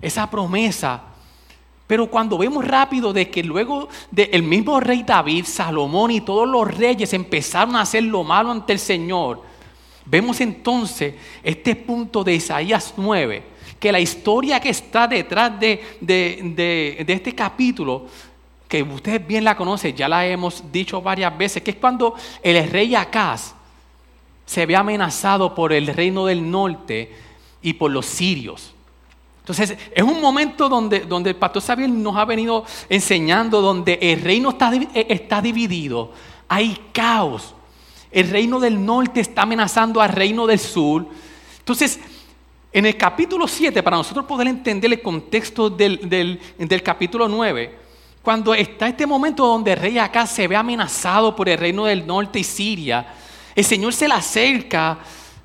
esa 0.00 0.28
promesa. 0.28 1.02
Pero 1.86 2.08
cuando 2.08 2.38
vemos 2.38 2.66
rápido 2.66 3.12
de 3.12 3.30
que 3.30 3.44
luego 3.44 3.88
del 4.10 4.42
mismo 4.42 4.80
rey 4.80 5.02
David, 5.02 5.44
Salomón 5.44 6.10
y 6.10 6.20
todos 6.20 6.48
los 6.48 6.66
reyes 6.76 7.12
empezaron 7.12 7.76
a 7.76 7.82
hacer 7.82 8.02
lo 8.04 8.24
malo 8.24 8.50
ante 8.50 8.72
el 8.72 8.78
Señor, 8.78 9.42
vemos 10.04 10.40
entonces 10.40 11.14
este 11.42 11.76
punto 11.76 12.24
de 12.24 12.34
Isaías 12.34 12.94
9, 12.96 13.42
que 13.78 13.92
la 13.92 14.00
historia 14.00 14.58
que 14.58 14.70
está 14.70 15.06
detrás 15.06 15.60
de, 15.60 15.98
de 16.00 17.04
este 17.06 17.34
capítulo 17.34 18.06
que 18.66 18.82
ustedes 18.82 19.24
bien 19.24 19.44
la 19.44 19.56
conocen, 19.56 19.94
ya 19.94 20.08
la 20.08 20.26
hemos 20.26 20.72
dicho 20.72 21.00
varias 21.00 21.36
veces, 21.36 21.62
que 21.62 21.72
es 21.72 21.76
cuando 21.76 22.14
el 22.42 22.68
rey 22.70 22.94
Acaz 22.94 23.54
se 24.46 24.66
ve 24.66 24.76
amenazado 24.76 25.54
por 25.54 25.72
el 25.72 25.86
reino 25.86 26.26
del 26.26 26.50
norte 26.50 27.12
y 27.62 27.74
por 27.74 27.90
los 27.90 28.06
sirios. 28.06 28.74
Entonces, 29.40 29.76
es 29.94 30.02
un 30.02 30.20
momento 30.20 30.68
donde, 30.68 31.00
donde 31.00 31.30
el 31.30 31.36
pastor 31.36 31.62
Xavier 31.62 31.90
nos 31.90 32.16
ha 32.16 32.24
venido 32.24 32.64
enseñando, 32.88 33.60
donde 33.60 33.98
el 34.00 34.22
reino 34.22 34.50
está, 34.50 34.72
eh, 34.74 35.06
está 35.10 35.42
dividido, 35.42 36.12
hay 36.48 36.78
caos. 36.92 37.54
El 38.10 38.30
reino 38.30 38.58
del 38.60 38.82
norte 38.82 39.20
está 39.20 39.42
amenazando 39.42 40.00
al 40.00 40.10
reino 40.10 40.46
del 40.46 40.58
sur. 40.58 41.06
Entonces, 41.58 42.00
en 42.72 42.86
el 42.86 42.96
capítulo 42.96 43.46
7, 43.46 43.82
para 43.82 43.98
nosotros 43.98 44.24
poder 44.24 44.48
entender 44.48 44.92
el 44.92 45.02
contexto 45.02 45.68
del, 45.68 46.08
del 46.58 46.82
capítulo 46.82 47.28
9, 47.28 47.78
cuando 48.22 48.54
está 48.54 48.88
este 48.88 49.06
momento 49.06 49.46
donde 49.46 49.72
el 49.72 49.78
rey 49.78 49.98
acá 49.98 50.26
se 50.26 50.48
ve 50.48 50.56
amenazado 50.56 51.36
por 51.36 51.48
el 51.50 51.58
reino 51.58 51.84
del 51.84 52.06
norte 52.06 52.38
y 52.38 52.44
Siria, 52.44 53.06
el 53.54 53.64
Señor 53.64 53.92
se 53.92 54.08
le 54.08 54.14
acerca 54.14 54.98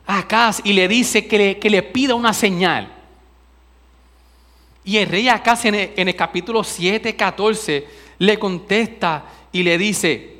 a 0.05 0.19
Acaz 0.19 0.61
y 0.63 0.73
le 0.73 0.87
dice 0.87 1.27
que 1.27 1.69
le, 1.69 1.83
pida 1.83 2.15
una 2.15 2.33
señal. 2.33 2.91
Y 4.83 4.97
el 4.97 5.07
rey 5.07 5.29
Acaz 5.29 5.65
en 5.65 5.75
el, 5.75 6.15
capítulo 6.15 6.63
7, 6.63 7.15
14 7.15 7.87
le 8.17 8.39
contesta 8.39 9.25
y 9.51 9.61
le 9.63 9.77
dice, 9.77 10.39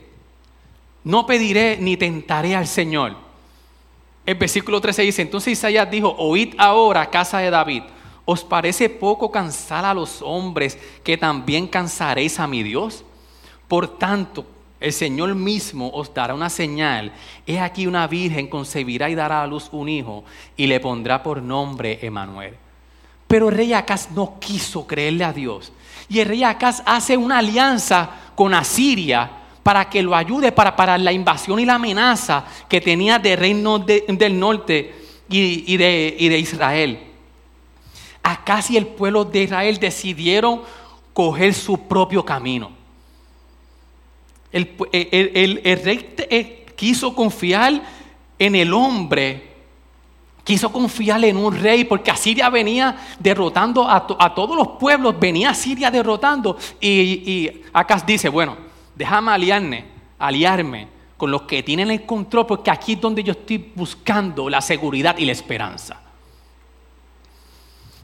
no 1.03 1.25
pediré 1.25 1.77
ni 1.79 1.97
tentaré 1.97 2.55
al 2.55 2.67
Señor. 2.67 3.15
El 4.25 4.35
versículo 4.35 4.81
13 4.81 5.01
dice, 5.03 5.21
entonces 5.21 5.53
Isaías 5.53 5.89
dijo, 5.89 6.15
oíd 6.17 6.55
ahora, 6.57 7.09
casa 7.09 7.39
de 7.39 7.49
David, 7.49 7.83
¿os 8.25 8.43
parece 8.43 8.89
poco 8.89 9.31
cansar 9.31 9.85
a 9.85 9.93
los 9.93 10.21
hombres 10.21 10.77
que 11.03 11.17
también 11.17 11.67
cansaréis 11.67 12.39
a 12.39 12.47
mi 12.47 12.63
Dios? 12.63 13.03
Por 13.67 13.97
tanto, 13.97 14.45
el 14.79 14.93
Señor 14.93 15.35
mismo 15.35 15.89
os 15.93 16.13
dará 16.13 16.33
una 16.33 16.49
señal. 16.49 17.11
He 17.45 17.59
aquí 17.59 17.85
una 17.85 18.07
virgen 18.07 18.47
concebirá 18.47 19.09
y 19.09 19.15
dará 19.15 19.43
a 19.43 19.47
luz 19.47 19.69
un 19.71 19.89
hijo 19.89 20.23
y 20.55 20.67
le 20.67 20.79
pondrá 20.79 21.21
por 21.21 21.41
nombre 21.41 21.99
Emanuel. 22.01 22.55
Pero 23.27 23.49
el 23.49 23.55
rey 23.55 23.73
Acaz 23.73 24.09
no 24.11 24.39
quiso 24.39 24.87
creerle 24.87 25.23
a 25.23 25.33
Dios. 25.33 25.71
Y 26.07 26.19
el 26.19 26.27
rey 26.27 26.43
Acaz 26.43 26.81
hace 26.85 27.17
una 27.17 27.39
alianza 27.39 28.09
con 28.35 28.53
Asiria 28.53 29.29
para 29.61 29.89
que 29.89 30.01
lo 30.01 30.15
ayude 30.15 30.51
para 30.51 30.75
parar 30.75 30.99
la 31.01 31.11
invasión 31.11 31.59
y 31.59 31.65
la 31.65 31.75
amenaza 31.75 32.45
que 32.67 32.79
tenía 32.79 33.19
del 33.19 33.37
reino 33.37 33.79
del 33.79 34.39
norte 34.39 34.95
y, 35.29 35.77
de, 35.77 36.15
y 36.17 36.29
de 36.29 36.39
Israel. 36.39 36.99
Acaz 38.23 38.71
y 38.71 38.77
el 38.77 38.87
pueblo 38.87 39.25
de 39.25 39.43
Israel 39.43 39.77
decidieron 39.77 40.61
coger 41.13 41.53
su 41.53 41.87
propio 41.87 42.23
camino. 42.23 42.78
El, 44.51 45.79
rey 45.83 46.15
eh, 46.29 46.65
quiso 46.75 47.13
confiar 47.13 47.81
en 48.37 48.55
el 48.55 48.73
hombre, 48.73 49.43
quiso 50.43 50.71
confiar 50.71 51.23
en 51.25 51.37
un 51.37 51.55
rey, 51.55 51.83
porque 51.83 52.09
Asiria 52.09 52.49
venía 52.49 52.97
derrotando 53.19 53.87
a, 53.87 54.05
todos 54.33 54.55
los 54.55 54.69
pueblos, 54.79 55.19
venía 55.19 55.51
Asiria 55.51 55.91
derrotando. 55.91 56.57
Y, 56.79 56.89
y 56.89 57.61
Acas 57.73 58.05
dice, 58.05 58.29
bueno, 58.29 58.57
déjame 58.95 59.31
aliarme, 59.31 59.85
aliarme 60.17 60.87
con 61.17 61.31
los 61.31 61.43
que 61.43 61.61
tienen 61.61 61.91
el 61.91 62.05
control, 62.05 62.47
porque 62.47 62.71
aquí 62.71 62.93
es 62.93 63.01
donde 63.01 63.23
yo 63.23 63.33
estoy 63.33 63.71
buscando 63.75 64.49
la 64.49 64.61
seguridad 64.61 65.17
y 65.17 65.25
la 65.25 65.33
esperanza. 65.33 66.08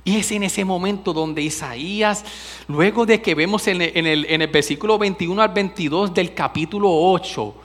Y 0.07 0.17
es 0.17 0.31
en 0.31 0.43
ese 0.43 0.63
momento 0.63 1.13
donde 1.13 1.41
Isaías, 1.41 2.23
luego 2.67 3.07
de 3.07 3.23
que 3.23 3.33
vemos 3.33 3.67
en 3.67 3.81
el, 3.81 4.47
versículo 4.53 4.99
21 4.99 5.41
al 5.41 5.49
22 5.49 6.13
del 6.13 6.35
capítulo 6.35 6.89
8, 6.91 7.55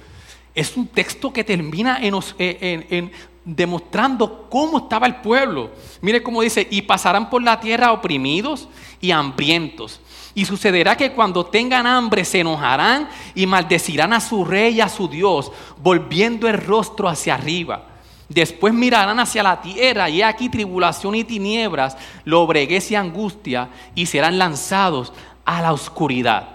es 0.54 0.74
un 0.74 0.86
texto 0.86 1.30
que 1.30 1.44
termina 1.44 2.00
en, 2.00 3.12
demostrando 3.44 4.48
cómo 4.48 4.78
estaba 4.78 5.06
el 5.06 5.16
pueblo. 5.16 5.70
Mire 6.00 6.22
cómo 6.22 6.40
dice, 6.40 6.66
y 6.70 6.80
pasarán 6.80 7.28
por 7.28 7.42
la 7.42 7.60
tierra 7.60 7.92
oprimidos 7.92 8.70
y 9.02 9.10
hambrientos. 9.10 10.00
Y 10.34 10.46
sucederá 10.46 10.96
que 10.96 11.12
cuando 11.12 11.44
tengan 11.44 11.86
hambre 11.86 12.24
se 12.24 12.40
enojarán 12.40 13.10
y 13.34 13.46
maldecirán 13.46 14.14
a 14.14 14.20
su 14.20 14.46
rey 14.46 14.76
y 14.76 14.80
a 14.80 14.88
su 14.88 15.08
Dios, 15.08 15.52
volviendo 15.76 16.48
el 16.48 16.56
rostro 16.56 17.06
hacia 17.06 17.34
arriba. 17.34 17.89
Después 18.30 18.72
mirarán 18.72 19.18
hacia 19.18 19.42
la 19.42 19.60
tierra 19.60 20.08
y 20.08 20.22
aquí 20.22 20.48
tribulación 20.48 21.16
y 21.16 21.24
tinieblas, 21.24 21.96
lobreguez 22.24 22.88
y 22.92 22.94
angustia 22.94 23.68
y 23.96 24.06
serán 24.06 24.38
lanzados 24.38 25.12
a 25.44 25.60
la 25.60 25.72
oscuridad. 25.72 26.48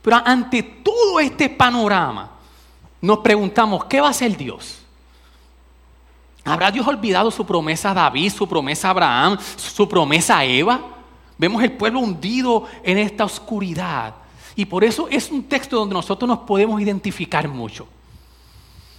Pero 0.00 0.22
ante 0.24 0.62
todo 0.62 1.20
este 1.20 1.50
panorama, 1.50 2.30
nos 3.02 3.18
preguntamos, 3.18 3.84
¿qué 3.84 4.00
va 4.00 4.06
a 4.06 4.12
hacer 4.12 4.38
Dios? 4.38 4.78
¿Habrá 6.46 6.70
Dios 6.70 6.86
olvidado 6.86 7.30
su 7.30 7.44
promesa 7.44 7.90
a 7.90 7.94
David, 7.94 8.32
su 8.32 8.48
promesa 8.48 8.88
a 8.88 8.92
Abraham, 8.92 9.38
su 9.54 9.86
promesa 9.86 10.38
a 10.38 10.46
Eva? 10.46 10.80
Vemos 11.36 11.62
el 11.62 11.72
pueblo 11.72 12.00
hundido 12.00 12.64
en 12.82 12.96
esta 12.96 13.26
oscuridad. 13.26 14.14
Y 14.56 14.64
por 14.64 14.82
eso 14.82 15.08
es 15.10 15.30
un 15.30 15.42
texto 15.42 15.76
donde 15.76 15.92
nosotros 15.92 16.26
nos 16.26 16.38
podemos 16.38 16.80
identificar 16.80 17.46
mucho. 17.46 17.86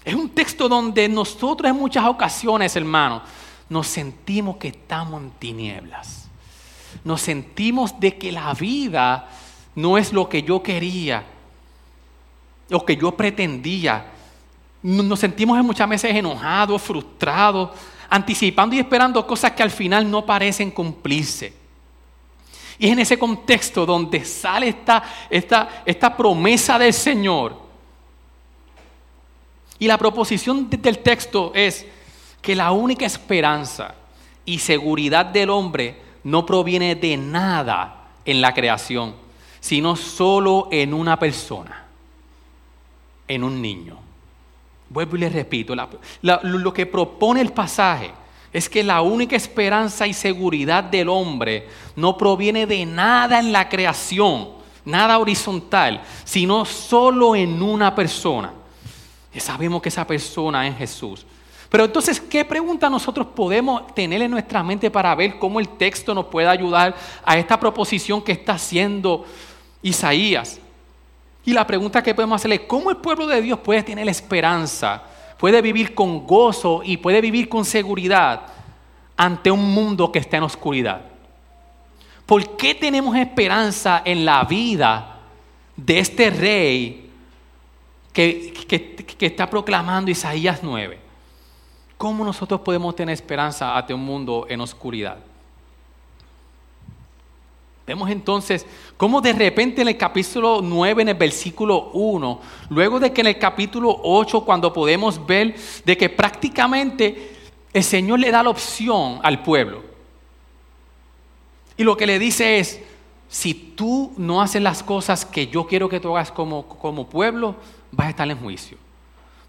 Es 0.03 0.15
un 0.15 0.29
texto 0.29 0.69
donde 0.69 1.07
nosotros 1.09 1.69
en 1.69 1.77
muchas 1.77 2.05
ocasiones, 2.05 2.75
hermanos, 2.75 3.23
nos 3.67 3.87
sentimos 3.87 4.57
que 4.57 4.69
estamos 4.69 5.21
en 5.21 5.31
tinieblas. 5.31 6.27
Nos 7.03 7.21
sentimos 7.21 7.99
de 7.99 8.17
que 8.17 8.31
la 8.31 8.53
vida 8.53 9.27
no 9.75 9.97
es 9.97 10.11
lo 10.11 10.27
que 10.27 10.41
yo 10.41 10.63
quería, 10.63 11.23
lo 12.69 12.83
que 12.83 12.97
yo 12.97 13.11
pretendía. 13.11 14.05
Nos 14.81 15.19
sentimos 15.19 15.63
muchas 15.63 15.87
veces 15.87 16.15
enojados, 16.15 16.81
frustrados, 16.81 17.71
anticipando 18.09 18.75
y 18.75 18.79
esperando 18.79 19.25
cosas 19.27 19.51
que 19.51 19.63
al 19.63 19.71
final 19.71 20.09
no 20.09 20.25
parecen 20.25 20.71
cumplirse. 20.71 21.53
Y 22.79 22.87
es 22.87 22.93
en 22.93 22.99
ese 22.99 23.19
contexto 23.19 23.85
donde 23.85 24.23
sale 24.23 24.69
esta, 24.69 25.03
esta, 25.29 25.83
esta 25.85 26.15
promesa 26.15 26.79
del 26.79 26.93
Señor. 26.93 27.68
Y 29.79 29.87
la 29.87 29.97
proposición 29.97 30.69
del 30.69 30.99
texto 30.99 31.53
es 31.55 31.85
que 32.41 32.55
la 32.55 32.71
única 32.71 33.05
esperanza 33.05 33.95
y 34.45 34.59
seguridad 34.59 35.25
del 35.25 35.49
hombre 35.49 36.01
no 36.23 36.45
proviene 36.45 36.95
de 36.95 37.15
nada 37.15 38.09
en 38.25 38.41
la 38.41 38.53
creación, 38.53 39.15
sino 39.61 39.95
solo 39.95 40.67
en 40.71 40.93
una 40.93 41.17
persona, 41.17 41.85
en 43.27 43.43
un 43.43 43.61
niño. 43.61 43.97
Vuelvo 44.89 45.15
y 45.15 45.19
les 45.19 45.31
repito, 45.33 45.73
lo 46.21 46.73
que 46.73 46.85
propone 46.85 47.41
el 47.41 47.53
pasaje 47.53 48.11
es 48.51 48.67
que 48.67 48.83
la 48.83 49.01
única 49.01 49.35
esperanza 49.35 50.07
y 50.07 50.13
seguridad 50.13 50.83
del 50.83 51.07
hombre 51.07 51.67
no 51.95 52.17
proviene 52.17 52.65
de 52.65 52.85
nada 52.85 53.39
en 53.39 53.51
la 53.51 53.69
creación, 53.69 54.49
nada 54.83 55.19
horizontal, 55.19 56.01
sino 56.25 56.65
solo 56.65 57.35
en 57.35 57.61
una 57.61 57.93
persona. 57.93 58.53
Y 59.33 59.39
sabemos 59.39 59.81
que 59.81 59.89
esa 59.89 60.05
persona 60.05 60.67
es 60.67 60.77
Jesús. 60.77 61.25
Pero 61.69 61.85
entonces, 61.85 62.19
¿qué 62.19 62.43
pregunta 62.43 62.89
nosotros 62.89 63.27
podemos 63.27 63.93
tener 63.93 64.21
en 64.21 64.31
nuestra 64.31 64.63
mente 64.63 64.89
para 64.89 65.13
ver 65.13 65.37
cómo 65.37 65.59
el 65.59 65.69
texto 65.69 66.15
nos 66.15 66.25
puede 66.25 66.47
ayudar 66.47 66.95
a 67.23 67.37
esta 67.37 67.59
proposición 67.59 68.21
que 68.21 68.31
está 68.31 68.53
haciendo 68.53 69.25
Isaías? 69.83 70.59
Y 71.45 71.53
la 71.53 71.65
pregunta 71.65 72.01
que 72.01 72.15
podemos 72.15 72.37
hacerle, 72.37 72.65
¿cómo 72.65 72.89
el 72.89 72.97
pueblo 72.97 73.27
de 73.27 73.41
Dios 73.41 73.59
puede 73.59 73.83
tener 73.83 74.09
esperanza 74.09 75.03
puede 75.39 75.61
vivir 75.61 75.95
con 75.95 76.27
gozo 76.27 76.81
y 76.83 76.97
puede 76.97 77.21
vivir 77.21 77.47
con 77.47 77.63
seguridad 77.63 78.41
ante 79.15 79.49
un 79.49 79.73
mundo 79.73 80.11
que 80.11 80.19
está 80.19 80.37
en 80.37 80.43
oscuridad. 80.43 81.01
¿Por 82.25 82.57
qué 82.57 82.75
tenemos 82.75 83.15
esperanza 83.15 84.01
en 84.03 84.25
la 84.25 84.43
vida 84.43 85.17
de 85.75 85.99
este 85.99 86.29
rey 86.29 87.08
que, 88.13 88.53
que, 89.17 89.25
está 89.25 89.49
proclamando 89.49 90.11
Isaías 90.11 90.59
9? 90.61 90.99
¿Cómo 91.97 92.23
nosotros 92.23 92.61
podemos 92.61 92.95
tener 92.95 93.13
esperanza 93.13 93.77
ante 93.77 93.93
un 93.93 94.03
mundo 94.03 94.45
en 94.49 94.61
oscuridad? 94.61 95.17
Vemos 97.85 98.09
entonces 98.09 98.65
cómo 98.97 99.19
de 99.19 99.33
repente 99.33 99.81
en 99.81 99.87
el 99.87 99.97
capítulo 99.97 100.61
9, 100.61 101.01
en 101.01 101.09
el 101.09 101.15
versículo 101.15 101.89
1, 101.93 102.41
luego 102.69 102.99
de 102.99 103.11
que 103.11 103.21
en 103.21 103.27
el 103.27 103.39
capítulo 103.39 103.99
8, 104.03 104.45
cuando 104.45 104.71
podemos 104.71 105.25
ver 105.25 105.55
de 105.83 105.97
que 105.97 106.07
prácticamente 106.07 107.35
el 107.73 107.83
Señor 107.83 108.19
le 108.19 108.31
da 108.31 108.43
la 108.43 108.51
opción 108.51 109.19
al 109.23 109.41
pueblo. 109.41 109.81
Y 111.77 111.83
lo 111.83 111.97
que 111.97 112.05
le 112.05 112.19
dice 112.19 112.59
es, 112.59 112.79
si 113.27 113.53
tú 113.53 114.11
no 114.17 114.41
haces 114.41 114.61
las 114.61 114.83
cosas 114.83 115.25
que 115.25 115.47
yo 115.47 115.65
quiero 115.65 115.87
que 115.87 115.99
tú 115.99 116.15
hagas 116.15 116.31
como, 116.31 116.67
como 116.67 117.07
pueblo, 117.07 117.55
vas 117.91 118.07
a 118.07 118.09
estar 118.11 118.29
en 118.29 118.37
juicio. 118.37 118.77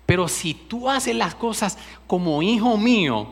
Pero 0.06 0.26
si 0.26 0.54
tú 0.54 0.88
haces 0.88 1.14
las 1.14 1.34
cosas 1.34 1.78
como 2.06 2.42
hijo 2.42 2.76
mío, 2.76 3.28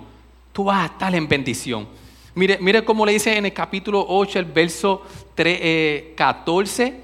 tú 0.53 0.65
vas 0.65 0.83
a 0.83 0.93
estar 0.93 1.15
en 1.15 1.27
bendición. 1.27 1.89
Mire, 2.35 2.59
mire 2.61 2.85
cómo 2.85 3.05
le 3.05 3.13
dice 3.13 3.37
en 3.37 3.47
el 3.47 3.53
capítulo 3.53 4.05
8, 4.09 4.39
el 4.39 4.45
verso 4.45 5.03
14, 5.35 6.85
eh, 6.85 7.03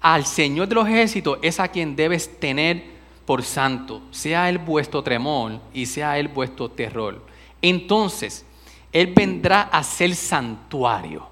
al 0.00 0.24
Señor 0.24 0.68
de 0.68 0.74
los 0.74 0.88
ejércitos 0.88 1.38
es 1.42 1.60
a 1.60 1.68
quien 1.68 1.94
debes 1.94 2.40
tener 2.40 2.82
por 3.26 3.42
santo, 3.42 4.00
sea 4.10 4.48
él 4.48 4.56
vuestro 4.56 5.02
tremor 5.02 5.60
y 5.74 5.84
sea 5.84 6.18
él 6.18 6.28
vuestro 6.28 6.70
terror. 6.70 7.22
Entonces, 7.60 8.46
él 8.90 9.12
vendrá 9.14 9.62
a 9.62 9.82
ser 9.82 10.14
santuario. 10.14 11.28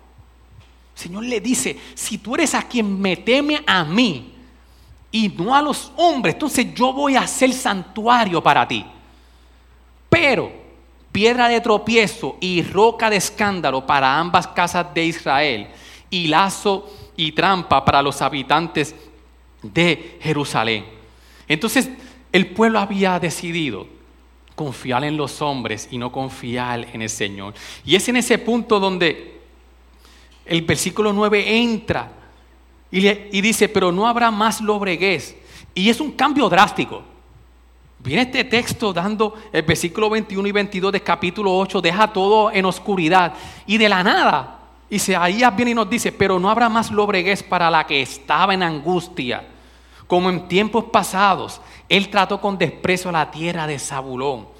El 0.94 1.02
Señor 1.02 1.24
le 1.24 1.40
dice, 1.40 1.78
si 1.94 2.18
tú 2.18 2.34
eres 2.34 2.54
a 2.54 2.68
quien 2.68 3.00
me 3.00 3.16
teme 3.16 3.62
a 3.66 3.82
mí 3.84 4.35
y 5.10 5.28
no 5.28 5.54
a 5.54 5.62
los 5.62 5.92
hombres, 5.96 6.34
entonces 6.34 6.74
yo 6.74 6.92
voy 6.92 7.16
a 7.16 7.26
ser 7.26 7.52
santuario 7.52 8.42
para 8.42 8.66
ti. 8.66 8.84
Pero 10.08 10.52
piedra 11.12 11.48
de 11.48 11.60
tropiezo 11.60 12.36
y 12.40 12.62
roca 12.62 13.08
de 13.08 13.16
escándalo 13.16 13.86
para 13.86 14.18
ambas 14.18 14.46
casas 14.48 14.92
de 14.92 15.04
Israel, 15.06 15.68
y 16.10 16.26
lazo 16.26 16.90
y 17.16 17.32
trampa 17.32 17.84
para 17.84 18.02
los 18.02 18.20
habitantes 18.22 18.94
de 19.62 20.18
Jerusalén. 20.20 20.84
Entonces 21.48 21.88
el 22.32 22.48
pueblo 22.48 22.78
había 22.78 23.18
decidido 23.18 23.86
confiar 24.54 25.04
en 25.04 25.16
los 25.16 25.42
hombres 25.42 25.88
y 25.90 25.98
no 25.98 26.10
confiar 26.12 26.86
en 26.92 27.02
el 27.02 27.10
Señor. 27.10 27.54
Y 27.84 27.96
es 27.96 28.08
en 28.08 28.16
ese 28.16 28.38
punto 28.38 28.80
donde 28.80 29.40
el 30.44 30.62
versículo 30.62 31.12
9 31.12 31.58
entra 31.58 32.12
y, 33.00 33.08
y 33.38 33.40
dice, 33.40 33.68
pero 33.68 33.92
no 33.92 34.06
habrá 34.06 34.30
más 34.30 34.60
lobreguez. 34.60 35.36
Y 35.74 35.90
es 35.90 36.00
un 36.00 36.12
cambio 36.12 36.48
drástico. 36.48 37.02
Viene 37.98 38.22
este 38.22 38.44
texto 38.44 38.92
dando 38.92 39.34
el 39.52 39.62
versículo 39.62 40.08
21 40.08 40.48
y 40.48 40.52
22 40.52 40.92
del 40.92 41.02
capítulo 41.02 41.56
8, 41.58 41.80
deja 41.80 42.12
todo 42.12 42.50
en 42.52 42.64
oscuridad. 42.64 43.34
Y 43.66 43.78
de 43.78 43.88
la 43.88 44.02
nada, 44.02 44.58
Isaías 44.88 45.54
viene 45.56 45.72
y 45.72 45.74
nos 45.74 45.90
dice, 45.90 46.12
pero 46.12 46.38
no 46.38 46.48
habrá 46.48 46.68
más 46.68 46.90
lobreguez 46.90 47.42
para 47.42 47.70
la 47.70 47.86
que 47.86 48.00
estaba 48.00 48.54
en 48.54 48.62
angustia. 48.62 49.46
Como 50.06 50.30
en 50.30 50.46
tiempos 50.46 50.84
pasados, 50.84 51.60
él 51.88 52.08
trató 52.08 52.40
con 52.40 52.56
desprecio 52.56 53.10
a 53.10 53.12
la 53.12 53.30
tierra 53.30 53.66
de 53.66 53.78
Zabulón 53.78 54.55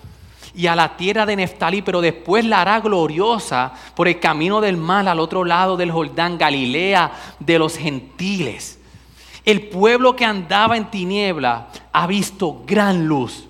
y 0.55 0.67
a 0.67 0.77
la 0.77 0.97
tierra 0.97 1.27
de 1.27 1.37
Neftalí, 1.37 1.83
pero 1.83 2.01
después 2.01 2.45
la 2.45 2.63
hará 2.63 2.81
gloriosa 2.81 3.73
por 3.95 4.09
el 4.09 4.21
camino 4.21 4.61
del 4.61 4.77
mal 4.77 5.09
al 5.09 5.21
otro 5.21 5.45
lado 5.45 5.77
del 5.77 5.91
Jordán, 5.91 6.39
Galilea 6.39 7.13
de 7.39 7.59
los 7.59 7.77
gentiles. 7.77 8.79
El 9.45 9.69
pueblo 9.69 10.17
que 10.17 10.25
andaba 10.25 10.77
en 10.77 10.91
tiniebla 10.91 11.69
ha 11.93 12.07
visto 12.07 12.63
gran 12.67 13.07
luz. 13.07 13.47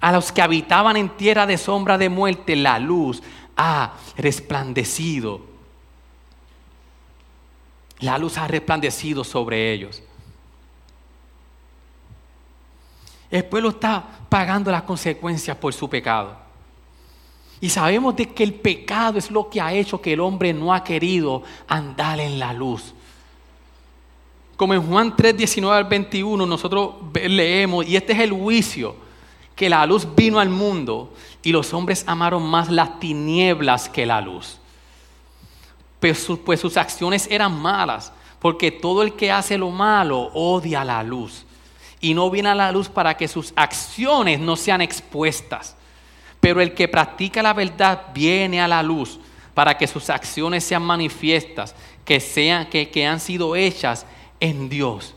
A 0.00 0.12
los 0.12 0.30
que 0.30 0.42
habitaban 0.42 0.96
en 0.96 1.08
tierra 1.08 1.46
de 1.46 1.58
sombra 1.58 1.98
de 1.98 2.08
muerte, 2.08 2.54
la 2.54 2.78
luz 2.78 3.22
ha 3.56 3.94
resplandecido. 4.16 5.40
La 8.00 8.18
luz 8.18 8.36
ha 8.38 8.46
resplandecido 8.46 9.24
sobre 9.24 9.72
ellos. 9.72 10.02
El 13.34 13.44
pueblo 13.46 13.70
está 13.70 14.00
pagando 14.28 14.70
las 14.70 14.84
consecuencias 14.84 15.56
por 15.56 15.74
su 15.74 15.90
pecado. 15.90 16.36
Y 17.60 17.68
sabemos 17.68 18.14
de 18.14 18.26
que 18.26 18.44
el 18.44 18.54
pecado 18.54 19.18
es 19.18 19.28
lo 19.28 19.50
que 19.50 19.60
ha 19.60 19.72
hecho 19.72 20.00
que 20.00 20.12
el 20.12 20.20
hombre 20.20 20.52
no 20.54 20.72
ha 20.72 20.84
querido 20.84 21.42
andar 21.66 22.20
en 22.20 22.38
la 22.38 22.52
luz. 22.52 22.94
Como 24.56 24.72
en 24.72 24.82
Juan 24.86 25.16
3, 25.16 25.36
19 25.36 25.76
al 25.76 25.82
21 25.82 26.46
nosotros 26.46 26.94
leemos, 27.12 27.84
y 27.84 27.96
este 27.96 28.12
es 28.12 28.20
el 28.20 28.30
juicio, 28.30 28.94
que 29.56 29.68
la 29.68 29.84
luz 29.84 30.06
vino 30.14 30.38
al 30.38 30.48
mundo 30.48 31.12
y 31.42 31.50
los 31.50 31.74
hombres 31.74 32.04
amaron 32.06 32.44
más 32.44 32.70
las 32.70 33.00
tinieblas 33.00 33.88
que 33.88 34.06
la 34.06 34.20
luz. 34.20 34.60
Pues, 35.98 36.24
pues 36.44 36.60
sus 36.60 36.76
acciones 36.76 37.26
eran 37.28 37.60
malas, 37.60 38.12
porque 38.38 38.70
todo 38.70 39.02
el 39.02 39.14
que 39.14 39.32
hace 39.32 39.58
lo 39.58 39.70
malo 39.70 40.30
odia 40.34 40.84
la 40.84 41.02
luz 41.02 41.43
y 42.04 42.12
no 42.12 42.28
viene 42.30 42.50
a 42.50 42.54
la 42.54 42.70
luz 42.70 42.90
para 42.90 43.16
que 43.16 43.26
sus 43.26 43.54
acciones 43.56 44.38
no 44.38 44.56
sean 44.56 44.82
expuestas. 44.82 45.74
Pero 46.38 46.60
el 46.60 46.74
que 46.74 46.86
practica 46.86 47.42
la 47.42 47.54
verdad 47.54 48.08
viene 48.12 48.60
a 48.60 48.68
la 48.68 48.82
luz 48.82 49.18
para 49.54 49.78
que 49.78 49.86
sus 49.86 50.10
acciones 50.10 50.64
sean 50.64 50.82
manifiestas, 50.82 51.74
que, 52.04 52.20
sean, 52.20 52.66
que, 52.66 52.90
que 52.90 53.06
han 53.06 53.20
sido 53.20 53.56
hechas 53.56 54.04
en 54.38 54.68
Dios. 54.68 55.14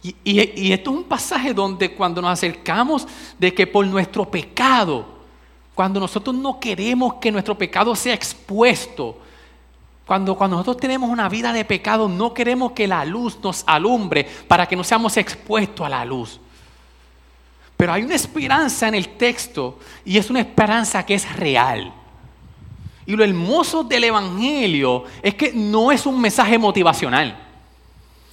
Y, 0.00 0.70
esto 0.70 0.92
es 0.92 0.96
un 0.96 1.02
pasaje 1.02 1.52
donde 1.52 1.92
cuando 1.92 2.22
nos 2.22 2.30
acercamos 2.30 3.04
de 3.36 3.52
que 3.52 3.66
por 3.66 3.84
nuestro 3.84 4.30
pecado, 4.30 5.06
cuando 5.74 5.98
nosotros 5.98 6.36
no 6.36 6.60
queremos 6.60 7.14
que 7.14 7.32
nuestro 7.32 7.58
pecado 7.58 7.96
sea 7.96 8.14
expuesto, 8.14 9.18
cuando, 10.08 10.34
cuando 10.36 10.56
nosotros 10.56 10.78
tenemos 10.78 11.10
una 11.10 11.28
vida 11.28 11.52
de 11.52 11.66
pecado, 11.66 12.08
no 12.08 12.32
queremos 12.32 12.72
que 12.72 12.88
la 12.88 13.04
luz 13.04 13.38
nos 13.42 13.62
alumbre 13.66 14.26
para 14.48 14.64
que 14.64 14.74
no 14.74 14.82
seamos 14.82 15.18
expuestos 15.18 15.84
a 15.84 15.90
la 15.90 16.02
luz. 16.02 16.40
Pero 17.76 17.92
hay 17.92 18.04
una 18.04 18.14
esperanza 18.14 18.88
en 18.88 18.94
el 18.94 19.10
texto 19.10 19.78
y 20.06 20.16
es 20.16 20.30
una 20.30 20.40
esperanza 20.40 21.04
que 21.04 21.12
es 21.12 21.30
real. 21.36 21.92
Y 23.04 23.16
lo 23.16 23.22
hermoso 23.22 23.84
del 23.84 24.04
Evangelio 24.04 25.04
es 25.22 25.34
que 25.34 25.52
no 25.52 25.92
es 25.92 26.06
un 26.06 26.18
mensaje 26.18 26.56
motivacional. 26.56 27.38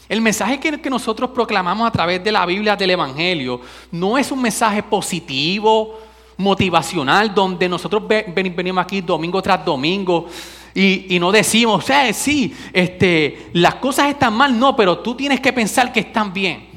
El 0.07 0.21
mensaje 0.21 0.57
que, 0.57 0.89
nosotros 0.89 1.31
proclamamos 1.31 1.85
a 1.85 1.91
través 1.91 2.23
de 2.23 2.31
la 2.31 2.45
Biblia 2.45 2.77
del 2.77 2.91
Evangelio 2.91 3.59
no 3.91 4.17
es 4.17 4.31
un 4.31 4.41
mensaje 4.41 4.81
positivo, 4.81 5.99
motivacional, 6.38 7.35
donde 7.35 7.67
nosotros 7.67 8.03
venimos 8.07 8.81
aquí 8.81 9.01
domingo 9.01 9.41
tras 9.41 9.65
domingo 9.65 10.29
y, 10.77 11.17
no 11.21 11.31
decimos, 11.31 11.89
eh, 11.89 12.11
sí, 12.11 12.53
este, 12.73 13.49
las 13.53 13.75
cosas 13.75 14.09
están 14.09 14.33
mal, 14.33 14.59
no, 14.59 14.75
pero 14.75 14.99
tú 14.99 15.15
tienes 15.15 15.39
que 15.39 15.53
pensar 15.53 15.93
que 15.93 16.01
están 16.01 16.33
bien. 16.33 16.67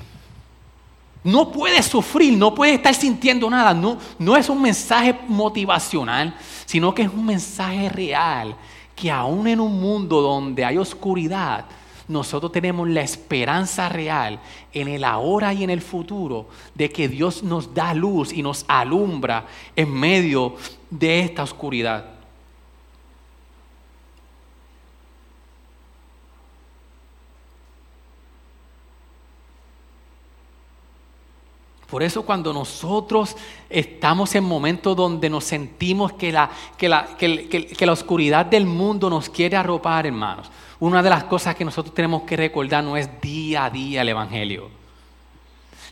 No 1.24 1.50
puedes 1.50 1.86
sufrir, 1.86 2.38
no 2.38 2.54
puedes 2.54 2.76
estar 2.76 2.94
sintiendo 2.94 3.50
nada. 3.50 3.74
No, 3.74 3.98
no 4.20 4.36
es 4.36 4.48
un 4.48 4.62
mensaje 4.62 5.18
motivacional, 5.26 6.32
sino 6.64 6.94
que 6.94 7.02
es 7.02 7.08
un 7.08 7.26
mensaje 7.26 7.88
real. 7.88 8.54
Que 8.94 9.10
aún 9.10 9.48
en 9.48 9.58
un 9.58 9.80
mundo 9.80 10.20
donde 10.20 10.64
hay 10.64 10.78
oscuridad, 10.78 11.64
nosotros 12.06 12.52
tenemos 12.52 12.88
la 12.88 13.00
esperanza 13.00 13.88
real 13.88 14.38
en 14.72 14.86
el 14.86 15.02
ahora 15.02 15.52
y 15.52 15.64
en 15.64 15.70
el 15.70 15.80
futuro 15.80 16.48
de 16.72 16.88
que 16.88 17.08
Dios 17.08 17.42
nos 17.42 17.74
da 17.74 17.92
luz 17.94 18.32
y 18.32 18.42
nos 18.42 18.64
alumbra 18.68 19.44
en 19.74 19.92
medio 19.92 20.54
de 20.88 21.20
esta 21.20 21.42
oscuridad. 21.42 22.17
Por 31.90 32.02
eso 32.02 32.22
cuando 32.22 32.52
nosotros 32.52 33.34
estamos 33.70 34.34
en 34.34 34.44
momentos 34.44 34.94
donde 34.94 35.30
nos 35.30 35.44
sentimos 35.44 36.12
que 36.12 36.30
la, 36.30 36.50
que 36.76 36.88
la, 36.88 37.16
que 37.16 37.86
la 37.86 37.92
oscuridad 37.92 38.44
del 38.44 38.66
mundo 38.66 39.08
nos 39.08 39.30
quiere 39.30 39.56
arropar, 39.56 40.06
hermanos, 40.06 40.50
una 40.80 41.02
de 41.02 41.10
las 41.10 41.24
cosas 41.24 41.54
que 41.54 41.64
nosotros 41.64 41.94
tenemos 41.94 42.22
que 42.22 42.36
recordar 42.36 42.84
no 42.84 42.96
es 42.96 43.08
día 43.22 43.64
a 43.64 43.70
día 43.70 44.02
el 44.02 44.10
Evangelio. 44.10 44.77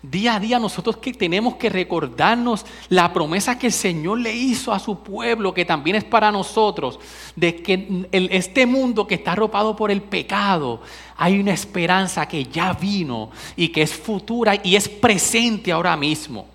Día 0.03 0.35
a 0.35 0.41
día 0.41 0.59
nosotros 0.59 0.99
que 0.99 1.13
tenemos 1.13 1.57
que 1.57 1.71
recordarnos 1.71 2.67
la 2.91 3.13
promesa 3.13 3.59
que 3.59 3.69
el 3.69 3.73
Señor 3.73 4.21
le 4.21 4.35
hizo 4.35 4.73
a 4.73 4.79
su 4.79 5.01
pueblo, 5.01 5.55
que 5.55 5.65
también 5.65 5.97
es 5.97 6.05
para 6.05 6.31
nosotros, 6.31 7.01
de 7.35 7.57
que 7.57 7.73
en 7.75 8.29
este 8.31 8.67
mundo 8.67 9.07
que 9.07 9.15
está 9.15 9.33
arropado 9.33 9.75
por 9.75 9.91
el 9.91 10.03
pecado, 10.03 10.83
hay 11.17 11.41
una 11.41 11.53
esperanza 11.53 12.29
que 12.29 12.45
ya 12.45 12.75
vino 12.75 13.31
y 13.57 13.69
que 13.69 13.83
es 13.83 13.95
futura 13.95 14.61
y 14.63 14.77
es 14.77 14.89
presente 14.89 15.73
ahora 15.73 15.97
mismo. 15.97 16.47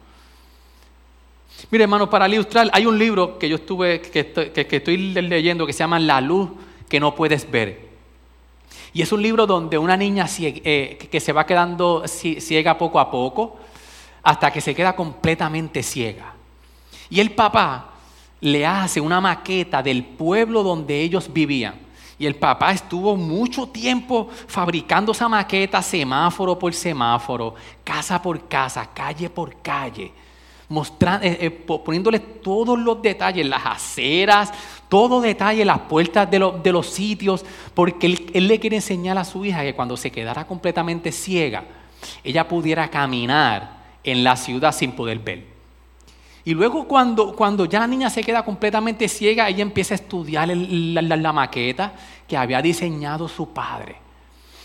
Mire, 1.70 1.84
hermano, 1.84 2.10
para 2.10 2.28
ilustrar, 2.28 2.70
hay 2.74 2.86
un 2.86 2.98
libro 2.98 3.38
que 3.38 3.50
yo 3.50 3.56
estuve, 3.56 4.02
que 4.02 4.22
estoy, 4.22 4.50
que 4.52 4.76
estoy 4.76 4.98
leyendo 4.98 5.66
que 5.66 5.74
se 5.74 5.80
llama 5.80 6.00
La 6.00 6.22
luz 6.22 6.50
que 6.88 7.00
no 7.00 7.16
puedes 7.16 7.50
ver. 7.50 7.91
Y 8.94 9.02
es 9.02 9.12
un 9.12 9.22
libro 9.22 9.48
donde 9.48 9.78
una 9.78 9.96
niña 9.96 10.26
eh, 10.40 11.08
que 11.10 11.20
se 11.20 11.34
va 11.34 11.46
quedando 11.46 12.04
ciega 12.08 12.78
poco 12.78 13.00
a 13.00 13.10
poco 13.10 13.58
hasta 14.24 14.52
que 14.52 14.62
se 14.62 14.76
queda 14.76 14.96
completamente 14.96 15.82
ciega. 15.82 16.34
Y 17.10 17.20
el 17.20 17.32
papá 17.32 17.92
le 18.42 18.66
hace 18.66 19.00
una 19.00 19.22
maqueta 19.22 19.82
del 19.82 20.04
pueblo 20.04 20.64
donde 20.64 21.00
ellos 21.02 21.32
vivían. 21.32 21.76
Y 22.20 22.26
el 22.26 22.36
papá 22.36 22.72
estuvo 22.72 23.16
mucho 23.16 23.68
tiempo 23.68 24.30
fabricando 24.48 25.12
esa 25.12 25.28
maqueta, 25.28 25.82
semáforo 25.82 26.60
por 26.60 26.74
semáforo, 26.74 27.56
casa 27.84 28.22
por 28.22 28.48
casa, 28.48 28.90
calle 28.94 29.30
por 29.30 29.62
calle 29.62 30.12
mostrando, 30.72 31.28
eh, 31.28 31.38
eh, 31.42 31.52
poniéndole 31.52 32.20
todos 32.20 32.80
los 32.80 33.02
detalles, 33.02 33.46
las 33.46 33.66
aceras, 33.66 34.52
todo 34.92 35.22
detalle, 35.22 35.64
las 35.64 35.80
puertas 35.80 36.30
de, 36.30 36.38
los 36.38 36.86
sitios, 36.86 37.46
porque 37.74 38.08
él, 38.34 38.48
le 38.50 38.60
quiere 38.60 38.76
enseñar 38.76 39.18
a 39.18 39.24
su 39.24 39.46
hija 39.46 39.62
que 39.62 39.74
cuando 39.74 39.96
se 39.96 40.12
quedara 40.12 40.46
completamente 40.46 41.14
ciega, 41.14 41.64
ella 42.26 42.46
pudiera 42.46 42.90
caminar 42.90 43.78
en 44.04 44.22
la 44.22 44.36
ciudad 44.36 44.74
sin 44.74 44.92
poder 44.92 45.20
ver. 45.20 45.46
Y 46.44 46.54
luego 46.54 46.90
cuando, 46.90 47.34
cuando 47.34 47.64
ya 47.64 47.80
la 47.80 47.88
niña 47.88 48.10
se 48.10 48.22
queda 48.22 48.44
completamente 48.44 49.08
ciega, 49.08 49.48
ella 49.48 49.62
empieza 49.62 49.94
a 49.94 49.96
estudiar 49.96 50.50
la 50.50 51.32
maqueta 51.32 51.94
que 52.28 52.36
había 52.36 52.62
diseñado 52.62 53.30
su 53.30 53.48
padre. 53.54 53.96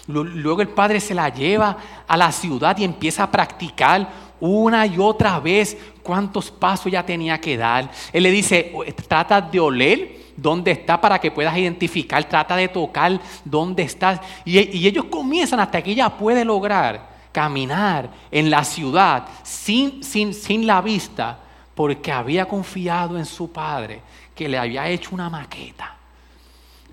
Luego 0.09 0.61
el 0.61 0.69
padre 0.69 0.99
se 0.99 1.15
la 1.15 1.29
lleva 1.29 1.77
a 2.09 2.17
la 2.17 2.33
ciudad 2.33 2.77
y 2.79 2.83
empieza 2.83 3.23
a 3.23 3.31
practicar 3.31 4.09
una 4.41 4.87
y 4.87 4.99
otra 4.99 5.41
vez 5.41 5.77
cuántos 6.03 6.51
pasos 6.51 6.91
ya 6.91 7.05
tenía 7.05 7.41
que 7.41 7.57
dar. 7.57 7.91
Él 8.13 8.23
le 8.23 8.31
dice, 8.31 8.73
trata 9.09 9.41
de 9.41 9.61
oler 9.61 10.27
dónde 10.37 10.71
está 10.71 11.01
para 11.01 11.19
que 11.19 11.31
puedas 11.31 11.57
identificar, 11.57 12.23
trata 12.25 12.57
de 12.57 12.69
tocar 12.69 13.21
dónde 13.45 13.83
estás. 13.83 14.21
Y, 14.45 14.59
y 14.77 14.87
ellos 14.87 15.07
comienzan 15.07 15.61
hasta 15.61 15.83
que 15.83 15.93
ella 15.93 16.11
puede 16.11 16.45
lograr 16.45 17.17
caminar 17.33 18.09
en 18.31 18.49
la 18.49 18.65
ciudad 18.65 19.27
sin, 19.43 20.03
sin, 20.03 20.33
sin 20.33 20.67
la 20.67 20.81
vista, 20.81 21.39
porque 21.75 22.11
había 22.11 22.47
confiado 22.47 23.19
en 23.19 23.27
su 23.27 23.53
padre, 23.53 24.01
que 24.35 24.49
le 24.49 24.57
había 24.57 24.89
hecho 24.89 25.11
una 25.13 25.29
maqueta 25.29 25.97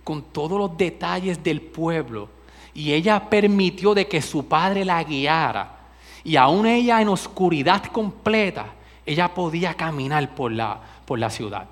con 0.03 0.21
todos 0.21 0.59
los 0.59 0.77
detalles 0.77 1.41
del 1.41 1.61
pueblo. 1.61 2.29
Y 2.73 2.91
ella 2.91 3.29
permitió 3.29 3.93
de 3.93 4.07
que 4.07 4.21
su 4.21 4.45
padre 4.45 4.83
la 4.83 5.03
guiara. 5.03 5.77
Y 6.23 6.35
aún 6.35 6.65
ella 6.65 7.01
en 7.01 7.09
oscuridad 7.09 7.83
completa, 7.85 8.67
ella 9.05 9.33
podía 9.33 9.73
caminar 9.73 10.33
por 10.35 10.51
la, 10.51 10.79
por 11.05 11.19
la 11.19 11.29
ciudad. 11.29 11.67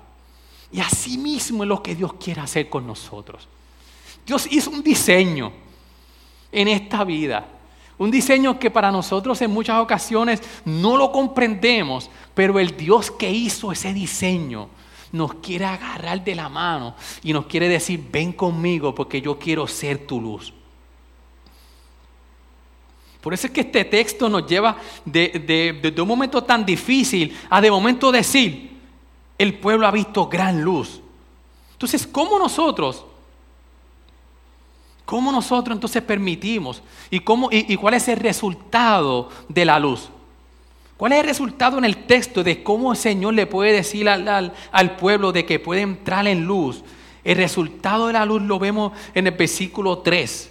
Y 0.70 0.80
así 0.80 1.18
mismo 1.18 1.62
es 1.62 1.68
lo 1.68 1.82
que 1.82 1.94
Dios 1.94 2.14
quiere 2.14 2.40
hacer 2.40 2.68
con 2.68 2.86
nosotros. 2.86 3.48
Dios 4.26 4.46
hizo 4.50 4.70
un 4.70 4.82
diseño 4.82 5.52
en 6.50 6.68
esta 6.68 7.04
vida. 7.04 7.46
Un 7.98 8.10
diseño 8.10 8.58
que 8.58 8.70
para 8.70 8.90
nosotros 8.90 9.40
en 9.42 9.50
muchas 9.50 9.78
ocasiones 9.78 10.42
no 10.64 10.96
lo 10.96 11.12
comprendemos, 11.12 12.10
pero 12.34 12.58
el 12.58 12.76
Dios 12.76 13.10
que 13.10 13.30
hizo 13.30 13.70
ese 13.70 13.92
diseño 13.92 14.68
nos 15.12 15.34
quiere 15.34 15.66
agarrar 15.66 16.24
de 16.24 16.34
la 16.34 16.48
mano 16.48 16.94
y 17.22 17.32
nos 17.32 17.46
quiere 17.46 17.68
decir, 17.68 18.02
ven 18.10 18.32
conmigo 18.32 18.94
porque 18.94 19.20
yo 19.20 19.38
quiero 19.38 19.66
ser 19.66 20.06
tu 20.06 20.20
luz. 20.20 20.52
Por 23.22 23.32
eso 23.32 23.46
es 23.46 23.52
que 23.52 23.60
este 23.60 23.84
texto 23.84 24.28
nos 24.28 24.46
lleva 24.48 24.76
de, 25.04 25.94
un 25.96 26.08
momento 26.08 26.42
tan 26.42 26.66
difícil 26.66 27.38
a 27.48 27.60
de 27.60 27.70
momento 27.70 28.10
decir, 28.10 28.76
el 29.38 29.54
pueblo 29.54 29.86
ha 29.86 29.92
visto 29.92 30.26
gran 30.26 30.60
luz. 30.60 31.00
Entonces, 31.72 32.04
¿cómo 32.04 32.36
nosotros? 32.36 33.04
¿Cómo 35.04 35.30
nosotros 35.30 35.76
entonces 35.76 36.02
permitimos? 36.02 36.82
¿Y, 37.10 37.20
cómo, 37.20 37.48
y, 37.52 37.76
cuál 37.76 37.94
es 37.94 38.08
el 38.08 38.18
resultado 38.18 39.30
de 39.48 39.64
la 39.66 39.78
luz? 39.78 40.08
¿Cuál 40.96 41.12
es 41.12 41.20
el 41.20 41.26
resultado 41.26 41.78
en 41.78 41.84
el 41.84 42.04
texto 42.06 42.42
de 42.42 42.64
cómo 42.64 42.90
el 42.90 42.98
Señor 42.98 43.34
le 43.34 43.46
puede 43.46 43.72
decir 43.72 44.08
al, 44.08 44.52
al, 44.72 44.96
pueblo 44.96 45.30
de 45.30 45.46
que 45.46 45.60
puede 45.60 45.82
entrar 45.82 46.26
en 46.26 46.44
luz? 46.44 46.82
El 47.22 47.36
resultado 47.36 48.08
de 48.08 48.14
la 48.14 48.26
luz 48.26 48.42
lo 48.42 48.58
vemos 48.58 48.92
en 49.14 49.28
el 49.28 49.34
versículo 49.34 49.98
3, 49.98 50.50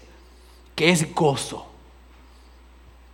que 0.73 0.89
es 0.89 1.13
gozo. 1.13 1.70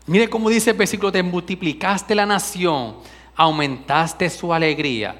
Mire 0.07 0.29
cómo 0.29 0.49
dice 0.49 0.71
el 0.71 0.77
versículo, 0.77 1.11
te 1.11 1.21
multiplicaste 1.21 2.15
la 2.15 2.25
nación, 2.25 2.95
aumentaste 3.35 4.29
su 4.29 4.53
alegría, 4.53 5.19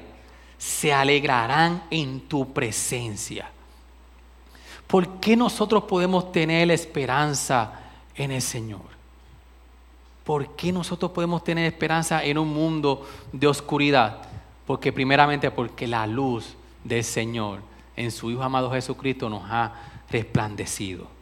se 0.56 0.92
alegrarán 0.92 1.84
en 1.90 2.20
tu 2.20 2.54
presencia. 2.54 3.50
¿Por 4.86 5.20
qué 5.20 5.36
nosotros 5.36 5.84
podemos 5.84 6.32
tener 6.32 6.70
esperanza 6.70 7.72
en 8.14 8.30
el 8.30 8.40
Señor? 8.40 8.80
¿Por 10.24 10.56
qué 10.56 10.72
nosotros 10.72 11.10
podemos 11.10 11.44
tener 11.44 11.66
esperanza 11.66 12.24
en 12.24 12.38
un 12.38 12.48
mundo 12.48 13.06
de 13.30 13.46
oscuridad? 13.46 14.22
Porque 14.66 14.90
primeramente 14.90 15.50
porque 15.50 15.86
la 15.86 16.06
luz 16.06 16.56
del 16.82 17.04
Señor 17.04 17.60
en 17.94 18.10
su 18.10 18.30
Hijo 18.30 18.42
amado 18.42 18.70
Jesucristo 18.70 19.28
nos 19.28 19.42
ha 19.50 19.74
resplandecido 20.10 21.17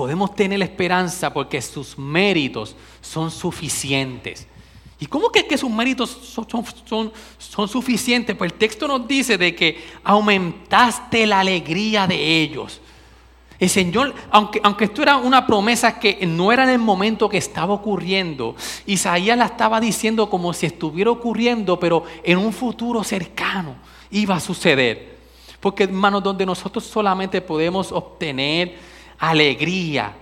podemos 0.00 0.34
tener 0.34 0.62
esperanza 0.62 1.30
porque 1.30 1.60
sus 1.60 1.98
méritos 1.98 2.74
son 3.02 3.30
suficientes. 3.30 4.46
¿Y 4.98 5.04
cómo 5.04 5.28
que, 5.30 5.58
sus 5.58 5.68
méritos 5.68 6.08
son, 6.08 6.46
son, 6.86 7.12
son, 7.36 7.68
suficientes? 7.68 8.34
Pues 8.34 8.50
el 8.50 8.58
texto 8.58 8.88
nos 8.88 9.06
dice 9.06 9.36
de 9.36 9.54
que 9.54 9.84
aumentaste 10.02 11.26
la 11.26 11.40
alegría 11.40 12.06
de 12.06 12.16
ellos. 12.16 12.80
El 13.58 13.68
Señor, 13.68 14.14
aunque, 14.30 14.58
aunque 14.64 14.84
esto 14.84 15.02
era 15.02 15.18
una 15.18 15.46
promesa 15.46 16.00
que 16.00 16.26
no 16.26 16.50
era 16.50 16.62
en 16.62 16.70
el 16.70 16.78
momento 16.78 17.28
que 17.28 17.36
estaba 17.36 17.74
ocurriendo, 17.74 18.56
Isaías 18.86 19.36
la 19.36 19.44
estaba 19.44 19.80
diciendo 19.80 20.30
como 20.30 20.54
si 20.54 20.64
estuviera 20.64 21.10
ocurriendo, 21.10 21.78
pero 21.78 22.04
en 22.24 22.38
un 22.38 22.54
futuro 22.54 23.04
cercano 23.04 23.74
iba 24.10 24.36
a 24.36 24.40
suceder. 24.40 25.18
Porque 25.60 25.82
hermanos, 25.82 26.22
donde 26.22 26.46
nosotros 26.46 26.84
solamente 26.84 27.42
podemos 27.42 27.92
obtener 27.92 28.88
alegría, 29.20 30.16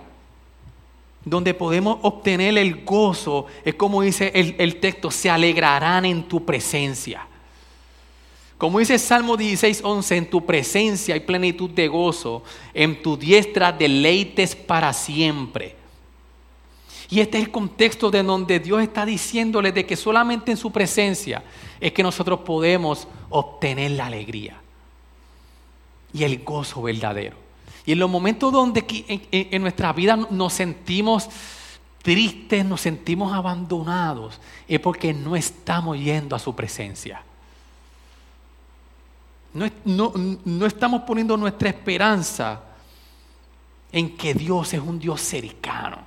donde 1.23 1.53
podemos 1.53 1.97
obtener 2.01 2.57
el 2.57 2.83
gozo, 2.83 3.47
es 3.63 3.75
como 3.75 4.01
dice 4.01 4.31
el, 4.35 4.79
texto, 4.79 5.09
se 5.09 5.29
alegrarán 5.29 6.05
en 6.05 6.23
tu 6.23 6.45
presencia. 6.45 7.25
Como 8.57 8.79
dice 8.79 8.99
Salmo 8.99 9.37
16, 9.37 9.81
11, 9.83 10.17
en 10.17 10.29
tu 10.29 10.45
presencia 10.45 11.13
hay 11.13 11.21
plenitud 11.21 11.69
de 11.69 11.87
gozo, 11.87 12.43
en 12.73 13.01
tu 13.01 13.15
diestra 13.15 13.71
deleites 13.71 14.53
para 14.53 14.91
siempre. 14.91 15.77
Y 17.09 17.21
este 17.21 17.37
es 17.37 17.45
el 17.45 17.51
contexto 17.51 18.11
de 18.11 18.21
donde 18.21 18.59
Dios 18.59 18.81
está 18.83 19.05
diciéndole 19.05 19.71
de 19.71 19.85
que 19.85 19.95
solamente 19.95 20.51
en 20.51 20.57
su 20.57 20.71
presencia 20.71 21.41
es 21.79 21.93
que 21.93 22.03
nosotros 22.03 22.41
podemos 22.41 23.07
obtener 23.29 23.91
la 23.91 24.07
alegría 24.07 24.61
y 26.13 26.23
el 26.23 26.43
gozo 26.43 26.81
verdadero. 26.81 27.48
Y 27.89 27.93
en 27.93 27.97
los 27.97 28.09
momentos 28.11 28.53
donde 28.53 28.85
en, 29.31 29.61
nuestra 29.63 29.91
vida 29.93 30.15
nos 30.15 30.53
sentimos 30.53 31.27
tristes, 32.03 32.63
nos 32.63 32.81
sentimos 32.81 33.33
abandonados, 33.33 34.39
es 34.67 34.79
porque 34.79 35.11
no 35.11 35.35
estamos 35.35 35.97
yendo 35.97 36.35
a 36.35 36.39
su 36.39 36.55
presencia. 36.55 37.23
No, 39.55 40.13
no, 40.45 40.65
estamos 40.67 41.01
poniendo 41.01 41.35
nuestra 41.35 41.69
esperanza 41.69 42.61
en 43.91 44.15
que 44.15 44.35
Dios 44.35 44.71
es 44.71 44.81
un 44.81 44.99
Dios 44.99 45.19
cercano. 45.19 45.97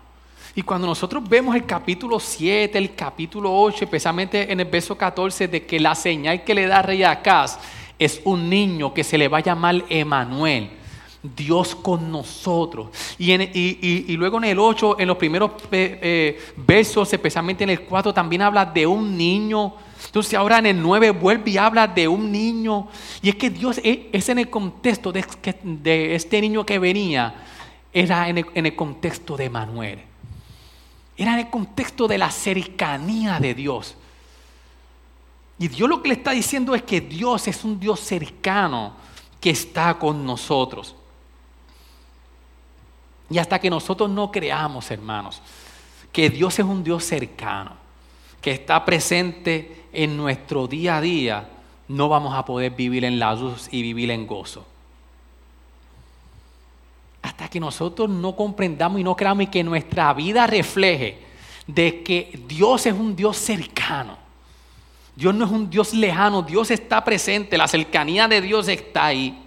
Y 0.55 0.63
cuando 0.63 0.87
nosotros 0.87 1.29
vemos 1.29 1.57
el 1.57 1.67
capítulo 1.67 2.21
7, 2.21 2.79
el 2.79 2.95
capítulo 2.95 3.53
8, 3.61 3.87
especialmente 3.87 4.53
en 4.53 4.61
el 4.61 4.67
verso 4.67 4.97
14, 4.97 5.49
de 5.49 5.67
que 5.67 5.81
la 5.81 5.97
señal 5.97 6.45
que 6.45 6.55
le 6.55 6.69
da 6.69 6.81
rey 6.81 7.03
Acaz 7.03 7.59
es 7.99 8.21
un 8.23 8.49
niño 8.49 8.95
que 8.95 9.03
se 9.03 9.19
le 9.19 9.27
va 9.27 9.39
a 9.39 9.43
llamar 9.43 9.83
Emanuel, 9.89 10.82
Dios 11.23 11.77
con 11.77 12.11
nosotros. 12.11 12.89
Y, 13.19 14.17
luego 14.17 14.39
en 14.39 14.45
el 14.45 14.59
8, 14.59 14.97
en 14.99 15.09
los 15.09 15.17
primeros 15.17 15.53
eh, 15.71 16.41
versos, 16.57 17.13
especialmente 17.13 17.65
en 17.65 17.71
el 17.71 17.83
4, 17.83 18.13
también 18.13 18.43
habla 18.43 18.65
de 18.65 18.87
un 18.87 19.17
niño. 19.17 19.75
Entonces 20.05 20.35
ahora 20.35 20.59
en 20.59 20.67
el 20.67 20.83
9 20.83 21.13
vuelve 21.13 21.53
y 21.53 21.59
habla 21.59 21.87
de 21.87 22.09
un 22.09 22.33
niño. 22.33 22.89
Y 23.23 23.29
es 23.29 23.37
que 23.37 23.51
Dios 23.51 23.79
e, 23.79 24.09
es, 24.13 24.29
en 24.29 24.41
el 24.41 24.51
contexto 24.51 25.13
de, 25.13 25.25
de, 25.63 26.15
este 26.17 26.41
niño 26.41 26.67
que 26.67 26.79
venía, 26.79 27.35
era 27.93 28.29
en 28.29 28.39
el, 28.39 28.47
en 28.55 28.67
el 28.67 28.75
contexto 28.75 29.37
de 29.37 29.49
Manuel. 29.49 30.01
Era 31.17 31.35
en 31.35 31.41
el 31.41 31.51
contexto 31.51 32.09
de 32.09 32.19
la 32.19 32.31
cercanía 32.31 33.39
de 33.39 33.55
Dios. 33.55 33.97
Y 35.59 35.69
Dios 35.69 35.89
lo 35.89 36.03
que 36.03 36.09
le 36.09 36.15
está 36.15 36.33
diciendo 36.33 36.75
es 36.75 36.83
que 36.83 37.01
Dios 37.01 37.47
es 37.47 37.63
un 37.63 37.79
Dios 37.79 38.01
cercano 38.01 38.95
que 39.41 39.51
está 39.51 39.97
con 39.99 40.27
nosotros. 40.27 40.97
Y 43.33 43.39
hasta 43.39 43.59
que 43.59 43.71
nosotros 43.71 44.11
no 44.11 44.31
creamos, 44.31 44.91
hermanos, 44.91 45.41
que 46.13 46.29
Dios 46.29 46.59
es 46.59 46.67
un 46.67 46.85
Dios 46.85 47.03
cercano, 47.03 47.73
que 48.43 48.51
está 48.51 48.85
presente 48.85 49.87
en 49.91 50.19
nuestro 50.19 50.67
día 50.67 50.99
a 50.99 51.01
día, 51.01 51.49
no 51.89 52.11
vamos 52.11 52.35
a 52.35 52.45
poder 52.45 52.73
vivir 52.73 53.07
en 53.07 53.19
la 53.19 53.35
luz 53.35 53.69
y 53.71 53.81
vivir 53.81 54.11
en 54.11 54.27
gozo. 54.27 54.67
Hasta 57.23 57.49
que 57.49 57.59
nosotros 57.59 58.11
no 58.11 58.37
comprendamos 58.37 59.01
y 59.01 59.05
no 59.05 59.17
creamos 59.17 59.45
y 59.45 59.47
que 59.47 59.65
nuestra 59.65 60.13
vida 60.13 60.47
refleje 60.47 61.19
de 61.67 62.03
que 62.03 62.39
Dios 62.47 62.85
es 62.85 62.93
un 62.93 63.17
Dios 63.17 63.39
cercano. 63.39 64.19
Dios 65.17 65.35
no 65.35 65.47
es 65.47 65.51
un 65.51 65.71
Dios 65.71 65.95
lejano, 65.95 66.43
Dios 66.43 66.71
está 66.71 67.03
presente, 67.03 67.57
la 67.57 67.67
cercanía 67.67 68.29
de 68.29 68.43
Dios 68.43 68.69
está 68.69 69.07
ahí. 69.07 69.42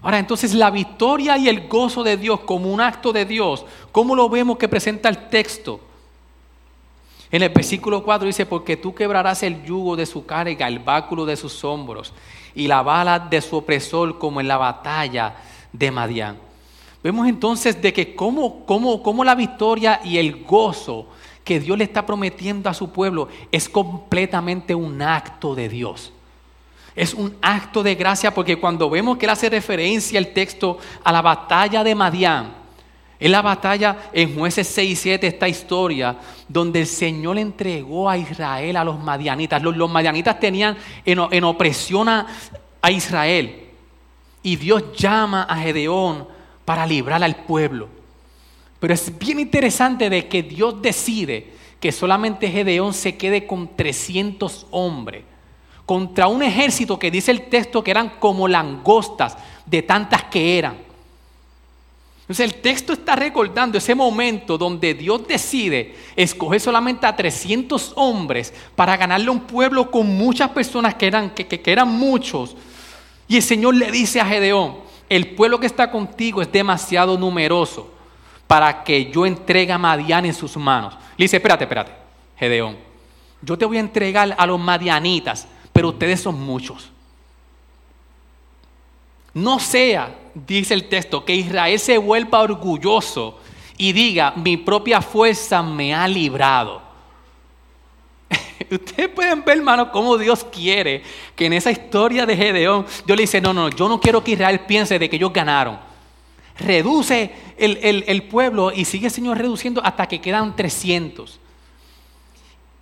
Ahora, 0.00 0.18
entonces 0.18 0.54
la 0.54 0.70
victoria 0.70 1.36
y 1.38 1.48
el 1.48 1.66
gozo 1.66 2.04
de 2.04 2.16
Dios 2.16 2.40
como 2.40 2.72
un 2.72 2.80
acto 2.80 3.12
de 3.12 3.24
Dios, 3.24 3.64
¿cómo 3.90 4.14
lo 4.14 4.28
vemos 4.28 4.58
que 4.58 4.68
presenta 4.68 5.08
el 5.08 5.28
texto? 5.28 5.80
En 7.30 7.42
el 7.42 7.50
versículo 7.50 8.02
4 8.02 8.26
dice, 8.26 8.46
porque 8.46 8.76
tú 8.76 8.94
quebrarás 8.94 9.42
el 9.42 9.62
yugo 9.64 9.96
de 9.96 10.06
su 10.06 10.24
carga, 10.24 10.66
el 10.66 10.78
báculo 10.78 11.26
de 11.26 11.36
sus 11.36 11.62
hombros 11.64 12.14
y 12.54 12.68
la 12.68 12.82
bala 12.82 13.18
de 13.18 13.40
su 13.40 13.56
opresor 13.56 14.18
como 14.18 14.40
en 14.40 14.48
la 14.48 14.56
batalla 14.56 15.36
de 15.72 15.90
Madián. 15.90 16.38
Vemos 17.02 17.28
entonces 17.28 17.80
de 17.80 17.92
que 17.92 18.14
cómo, 18.14 18.64
cómo, 18.64 19.02
cómo 19.02 19.24
la 19.24 19.34
victoria 19.34 20.00
y 20.04 20.18
el 20.18 20.44
gozo 20.44 21.06
que 21.44 21.60
Dios 21.60 21.76
le 21.78 21.84
está 21.84 22.04
prometiendo 22.04 22.68
a 22.68 22.74
su 22.74 22.90
pueblo 22.90 23.28
es 23.52 23.68
completamente 23.68 24.74
un 24.74 25.00
acto 25.02 25.54
de 25.54 25.68
Dios. 25.68 26.12
Es 26.98 27.14
un 27.14 27.36
acto 27.40 27.84
de 27.84 27.94
gracia 27.94 28.34
porque 28.34 28.56
cuando 28.56 28.90
vemos 28.90 29.18
que 29.18 29.26
él 29.26 29.30
hace 29.30 29.48
referencia 29.48 30.18
el 30.18 30.32
texto 30.32 30.78
a 31.04 31.12
la 31.12 31.22
batalla 31.22 31.84
de 31.84 31.94
Madián, 31.94 32.52
en 33.20 33.30
la 33.30 33.40
batalla 33.40 34.10
en 34.12 34.34
jueces 34.34 34.66
6 34.66 34.90
y 34.90 34.96
7 34.96 35.26
esta 35.28 35.48
historia 35.48 36.16
donde 36.48 36.80
el 36.80 36.88
Señor 36.88 37.38
entregó 37.38 38.10
a 38.10 38.18
Israel 38.18 38.76
a 38.76 38.82
los 38.82 38.98
madianitas. 38.98 39.62
Los, 39.62 39.88
madianitas 39.88 40.40
tenían 40.40 40.76
en, 41.04 41.44
opresión 41.44 42.08
a, 42.08 42.26
a, 42.82 42.90
Israel. 42.90 43.68
Y 44.42 44.56
Dios 44.56 44.82
llama 44.96 45.44
a 45.44 45.56
Gedeón 45.56 46.26
para 46.64 46.84
librar 46.84 47.22
al 47.22 47.36
pueblo. 47.36 47.88
Pero 48.80 48.92
es 48.92 49.16
bien 49.16 49.38
interesante 49.38 50.10
de 50.10 50.26
que 50.26 50.42
Dios 50.42 50.82
decide 50.82 51.52
que 51.78 51.92
solamente 51.92 52.50
Gedeón 52.50 52.92
se 52.92 53.16
quede 53.16 53.46
con 53.46 53.76
300 53.76 54.66
hombres 54.72 55.22
contra 55.88 56.28
un 56.28 56.42
ejército 56.42 56.98
que 56.98 57.10
dice 57.10 57.30
el 57.30 57.48
texto 57.48 57.82
que 57.82 57.90
eran 57.90 58.10
como 58.18 58.46
langostas 58.46 59.38
de 59.64 59.80
tantas 59.80 60.24
que 60.24 60.58
eran. 60.58 60.76
Entonces 62.20 62.44
el 62.44 62.56
texto 62.56 62.92
está 62.92 63.16
recordando 63.16 63.78
ese 63.78 63.94
momento 63.94 64.58
donde 64.58 64.92
Dios 64.92 65.26
decide 65.26 65.96
escoger 66.14 66.60
solamente 66.60 67.06
a 67.06 67.16
300 67.16 67.94
hombres 67.96 68.52
para 68.76 68.98
ganarle 68.98 69.30
un 69.30 69.40
pueblo 69.40 69.90
con 69.90 70.06
muchas 70.06 70.50
personas 70.50 70.94
que 70.94 71.06
eran, 71.06 71.30
que, 71.30 71.46
que 71.46 71.72
eran 71.72 71.88
muchos. 71.88 72.54
Y 73.26 73.36
el 73.36 73.42
Señor 73.42 73.74
le 73.74 73.90
dice 73.90 74.20
a 74.20 74.26
Gedeón, 74.26 74.80
el 75.08 75.34
pueblo 75.34 75.58
que 75.58 75.66
está 75.66 75.90
contigo 75.90 76.42
es 76.42 76.52
demasiado 76.52 77.16
numeroso 77.16 77.90
para 78.46 78.84
que 78.84 79.10
yo 79.10 79.24
entregue 79.24 79.72
a 79.72 79.78
Madian 79.78 80.26
en 80.26 80.34
sus 80.34 80.54
manos. 80.58 80.92
Le 81.16 81.24
dice, 81.24 81.38
espérate, 81.38 81.64
espérate, 81.64 81.92
Gedeón, 82.36 82.76
yo 83.40 83.56
te 83.56 83.64
voy 83.64 83.78
a 83.78 83.80
entregar 83.80 84.34
a 84.36 84.46
los 84.46 84.60
madianitas 84.60 85.48
pero 85.78 85.90
ustedes 85.90 86.20
son 86.20 86.40
muchos. 86.40 86.90
No 89.32 89.60
sea, 89.60 90.12
dice 90.34 90.74
el 90.74 90.88
texto, 90.88 91.24
que 91.24 91.36
Israel 91.36 91.78
se 91.78 91.98
vuelva 91.98 92.40
orgulloso 92.40 93.38
y 93.76 93.92
diga, 93.92 94.32
mi 94.34 94.56
propia 94.56 95.00
fuerza 95.00 95.62
me 95.62 95.94
ha 95.94 96.08
librado. 96.08 96.82
Ustedes 98.72 99.08
pueden 99.10 99.44
ver, 99.44 99.58
hermano, 99.58 99.92
cómo 99.92 100.18
Dios 100.18 100.42
quiere 100.50 101.04
que 101.36 101.46
en 101.46 101.52
esa 101.52 101.70
historia 101.70 102.26
de 102.26 102.36
Gedeón, 102.36 102.84
Dios 103.06 103.16
le 103.16 103.22
dice, 103.22 103.40
no, 103.40 103.54
no, 103.54 103.68
yo 103.68 103.88
no 103.88 104.00
quiero 104.00 104.24
que 104.24 104.32
Israel 104.32 104.58
piense 104.66 104.98
de 104.98 105.08
que 105.08 105.14
ellos 105.14 105.32
ganaron. 105.32 105.78
Reduce 106.58 107.30
el, 107.56 108.04
el 108.04 108.22
pueblo 108.24 108.72
y 108.72 108.84
sigue 108.84 109.06
el 109.06 109.12
Señor 109.12 109.38
reduciendo 109.38 109.80
hasta 109.84 110.08
que 110.08 110.20
quedan 110.20 110.56
300. 110.56 111.38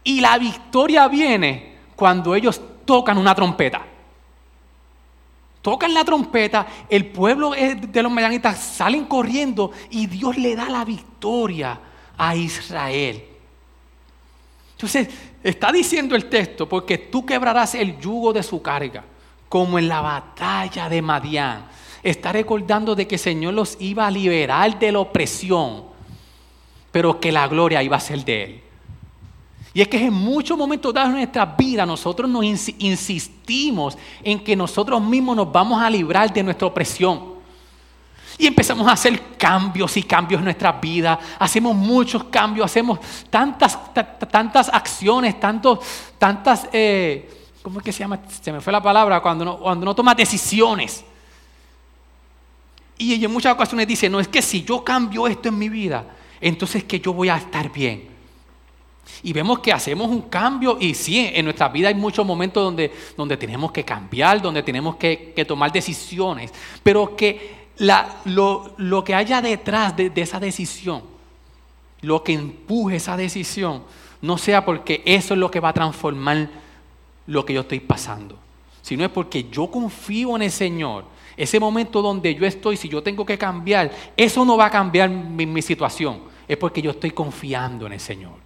Y 0.03 0.23
la 0.23 0.39
victoria 0.39 1.07
viene 1.09 1.77
cuando 1.95 2.35
ellos 2.35 2.59
tocan 2.87 3.19
una 3.19 3.35
trompeta. 3.35 3.83
Tocan 5.61 5.93
la 5.93 6.05
trompeta, 6.05 6.65
el 6.89 7.07
pueblo 7.07 7.51
de 7.51 8.03
los 8.03 8.13
medianitas 8.13 8.57
salen 8.57 9.05
corriendo 9.07 9.73
y 9.91 10.07
Dios 10.07 10.39
le 10.39 10.55
da 10.55 10.69
la 10.71 10.85
victoria 10.85 11.81
a 12.17 12.37
Israel. 12.37 13.25
Entonces, 14.77 15.09
está 15.43 15.73
diciendo 15.73 16.15
el 16.15 16.27
texto, 16.27 16.69
porque 16.69 16.99
tú 16.99 17.27
quebrarás 17.27 17.75
el 17.75 17.99
yugo 17.99 18.33
de 18.33 18.45
su 18.45 18.63
carga, 18.63 19.03
como 19.49 19.79
en 19.79 19.89
la 19.89 20.01
batalla 20.01 20.89
de 20.89 21.03
Madián. 21.03 21.67
Está 22.03 22.31
recordando 22.31 22.95
de 22.95 23.09
que 23.09 23.17
el 23.17 23.21
Señor 23.21 23.55
los 23.55 23.77
iba 23.81 24.07
a 24.07 24.11
liberar 24.11 24.79
de 24.79 24.93
la 24.93 25.01
opresión, 25.01 25.85
pero 26.93 27.19
que 27.19 27.33
la 27.33 27.49
gloria 27.49 27.83
iba 27.83 27.97
a 27.97 28.01
ser 28.01 28.25
de 28.25 28.45
Él. 28.45 28.63
Y 29.77 29.83
es 29.83 29.89
que 29.89 30.03
en 30.03 30.15
muchos 30.15 30.57
momentos 30.57 30.95
dados 30.95 31.11
en 31.11 31.17
nuestra 31.17 31.45
vida 31.45 31.85
nosotros 31.85 32.31
nos 32.31 32.43
insistimos 32.43 33.99
en 34.25 34.43
que 34.43 34.57
nosotros 34.57 35.03
mismos 35.03 35.37
nos 35.37 35.53
vamos 35.53 35.83
a 35.83 35.91
librar 35.91 36.33
de 36.33 36.43
nuestra 36.43 36.67
opresión. 36.67 37.35
Y 38.39 38.47
empezamos 38.47 38.89
a 38.89 38.93
hacer 38.93 39.37
cambios 39.37 39.95
y 39.99 40.03
cambios 40.03 40.39
en 40.39 40.47
nuestra 40.47 40.73
vida. 40.73 41.21
Hacemos 41.39 41.77
muchos 41.77 42.25
cambios, 42.25 42.65
hacemos 42.65 43.01
tantas, 43.29 43.79
tantas 44.31 44.71
acciones, 44.71 45.39
tantos, 45.39 45.81
tantas, 46.17 46.71
eh, 46.73 47.29
¿cómo 47.61 47.81
es 47.81 47.85
que 47.85 47.93
se 47.93 47.99
llama? 47.99 48.19
Se 48.31 48.51
me 48.51 48.63
fue 48.63 48.73
la 48.73 48.83
palabra, 48.83 49.21
cuando 49.21 49.45
no, 49.45 49.59
cuando 49.59 50.15
decisiones. 50.17 51.05
Y 52.97 53.23
en 53.23 53.31
muchas 53.31 53.53
ocasiones 53.53 53.87
dice, 53.87 54.09
no, 54.09 54.21
es 54.21 54.29
que 54.29 54.41
si 54.41 54.65
yo 54.65 54.83
cambio 54.83 55.27
esto 55.27 55.51
en 55.51 55.59
mi 55.59 55.69
vida, 55.69 56.03
entonces 56.41 56.83
que 56.85 56.99
yo 56.99 57.13
voy 57.13 57.29
a 57.29 57.37
estar 57.37 57.71
bien. 57.71 58.16
Y 59.23 59.33
vemos 59.33 59.61
que 59.61 59.73
hacemos 59.73 60.09
un 60.09 60.23
cambio 60.23 60.77
y 60.81 60.95
sí, 60.95 61.31
en 61.33 61.45
nuestra 61.45 61.69
vida 61.69 61.89
hay 61.89 61.95
muchos 61.95 62.27
momentos 62.27 62.63
donde, 62.63 62.93
donde 63.17 63.37
tenemos 63.37 63.73
que 63.73 63.85
cambiar, 63.85 64.41
donde 64.43 64.63
tenemos 64.63 64.97
que, 64.97 65.45
tomar 65.47 65.73
decisiones, 65.73 66.53
pero 66.83 67.17
que 67.17 67.67
lo, 67.79 69.05
que 69.05 69.15
haya 69.15 69.41
detrás 69.41 69.97
de, 69.97 70.11
de 70.11 70.21
esa 70.23 70.41
decisión, 70.41 71.03
lo 72.03 72.23
que 72.23 72.35
empuje 72.35 72.97
esa 72.97 73.17
decisión, 73.17 73.83
no 74.21 74.39
sea 74.39 74.65
porque 74.65 75.03
eso 75.05 75.35
es 75.35 75.41
lo 75.41 75.51
que 75.51 75.61
va 75.61 75.71
a 75.71 75.75
transformar 75.75 76.49
lo 77.27 77.45
que 77.45 77.55
yo 77.55 77.63
estoy 77.63 77.81
pasando, 77.81 78.39
sino 78.83 79.05
es 79.05 79.11
porque 79.11 79.49
yo 79.51 79.71
confío 79.71 80.37
en 80.37 80.43
el 80.43 80.51
Señor. 80.51 81.05
Ese 81.37 81.61
momento 81.61 82.01
donde 82.01 82.35
yo 82.35 82.47
estoy, 82.47 82.77
si 82.77 82.89
yo 82.89 83.03
tengo 83.03 83.27
que 83.27 83.37
cambiar, 83.37 83.93
eso 84.17 84.45
no 84.45 84.57
va 84.57 84.67
a 84.67 84.71
cambiar 84.71 85.11
mi 85.11 85.61
situación, 85.61 86.23
es 86.49 86.57
porque 86.57 86.81
yo 86.81 86.93
estoy 86.93 87.11
confiando 87.11 87.87
en 87.87 87.93
el 87.93 88.01
Señor. 88.01 88.46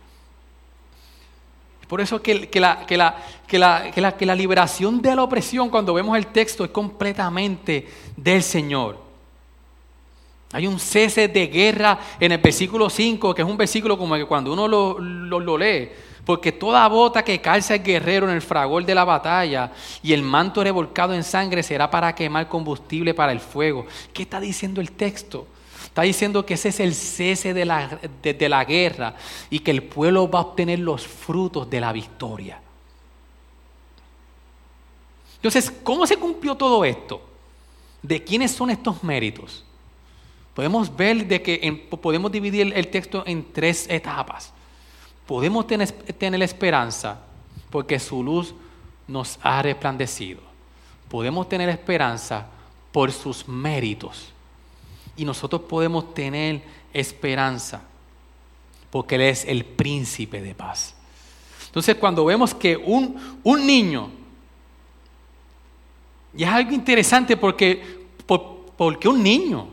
Por 1.90 2.00
eso 2.00 2.22
que, 2.22 2.48
la, 2.60 4.36
liberación 4.36 5.02
de 5.02 5.16
la 5.16 5.24
opresión, 5.24 5.68
cuando 5.68 5.92
vemos 5.92 6.16
el 6.16 6.28
texto, 6.28 6.64
es 6.64 6.70
completamente 6.70 7.88
del 8.16 8.44
Señor. 8.44 8.96
Hay 10.52 10.68
un 10.68 10.78
cese 10.78 11.26
de 11.26 11.48
guerra 11.48 11.98
en 12.20 12.30
el 12.30 12.38
versículo 12.38 12.88
5, 12.88 13.34
que 13.34 13.42
es 13.42 13.48
un 13.48 13.56
versículo 13.56 13.98
como 13.98 14.14
que 14.14 14.24
cuando 14.24 14.52
uno 14.52 14.68
lo, 14.68 15.00
lo, 15.00 15.58
lee, 15.58 15.88
porque 16.24 16.52
toda 16.52 16.86
bota 16.86 17.24
que 17.24 17.40
calza 17.40 17.74
el 17.74 17.82
guerrero 17.82 18.28
en 18.28 18.36
el 18.36 18.42
fragor 18.42 18.84
de 18.84 18.94
la 18.94 19.04
batalla 19.04 19.72
y 20.00 20.12
el 20.12 20.22
manto 20.22 20.62
revolcado 20.62 21.12
en 21.12 21.24
sangre 21.24 21.64
será 21.64 21.90
para 21.90 22.14
quemar 22.14 22.46
combustible 22.46 23.14
para 23.14 23.32
el 23.32 23.40
fuego. 23.40 23.84
¿Qué 24.12 24.22
está 24.22 24.38
diciendo 24.38 24.80
el 24.80 24.92
texto? 24.92 25.44
Está 25.90 26.02
diciendo 26.02 26.46
que 26.46 26.54
ese 26.54 26.68
es 26.68 26.78
el 26.78 26.94
cese 26.94 27.52
de 27.52 27.64
la, 27.64 27.98
de 28.22 28.48
la 28.48 28.64
guerra 28.64 29.16
y 29.50 29.58
que 29.58 29.72
el 29.72 29.82
pueblo 29.82 30.30
va 30.30 30.38
a 30.38 30.42
obtener 30.42 30.78
los 30.78 31.04
frutos 31.04 31.68
de 31.68 31.80
la 31.80 31.92
victoria. 31.92 32.60
Entonces, 35.34 35.72
¿cómo 35.82 36.06
se 36.06 36.16
cumplió 36.16 36.54
todo 36.54 36.84
esto? 36.84 37.20
¿De 38.02 38.22
quiénes 38.22 38.52
son 38.52 38.70
estos 38.70 39.02
méritos? 39.02 39.64
Podemos 40.54 40.94
ver 40.94 41.26
de 41.26 41.42
que 41.42 41.88
podemos 42.00 42.30
dividir 42.30 42.72
el 42.72 42.88
texto 42.88 43.24
en 43.26 43.52
tres 43.52 43.88
etapas. 43.90 44.52
Podemos 45.26 45.66
tener, 45.66 45.90
tener 45.90 46.40
esperanza 46.42 47.20
porque 47.68 47.98
su 47.98 48.22
luz 48.22 48.54
nos 49.08 49.40
ha 49.42 49.60
resplandecido. 49.60 50.40
Podemos 51.08 51.48
tener 51.48 51.68
esperanza 51.68 52.46
por 52.92 53.10
sus 53.10 53.48
méritos. 53.48 54.32
Y 55.16 55.24
nosotros 55.24 55.62
podemos 55.62 56.14
tener 56.14 56.62
esperanza 56.92 57.82
porque 58.90 59.14
Él 59.14 59.22
es 59.22 59.44
el 59.44 59.64
príncipe 59.64 60.42
de 60.42 60.54
paz. 60.54 60.94
Entonces 61.66 61.94
cuando 61.96 62.24
vemos 62.24 62.54
que 62.54 62.76
un, 62.76 63.38
un 63.44 63.66
niño, 63.66 64.10
y 66.36 66.42
es 66.42 66.48
algo 66.48 66.72
interesante 66.72 67.36
porque, 67.36 68.00
porque 68.76 69.08
un 69.08 69.22
niño, 69.22 69.68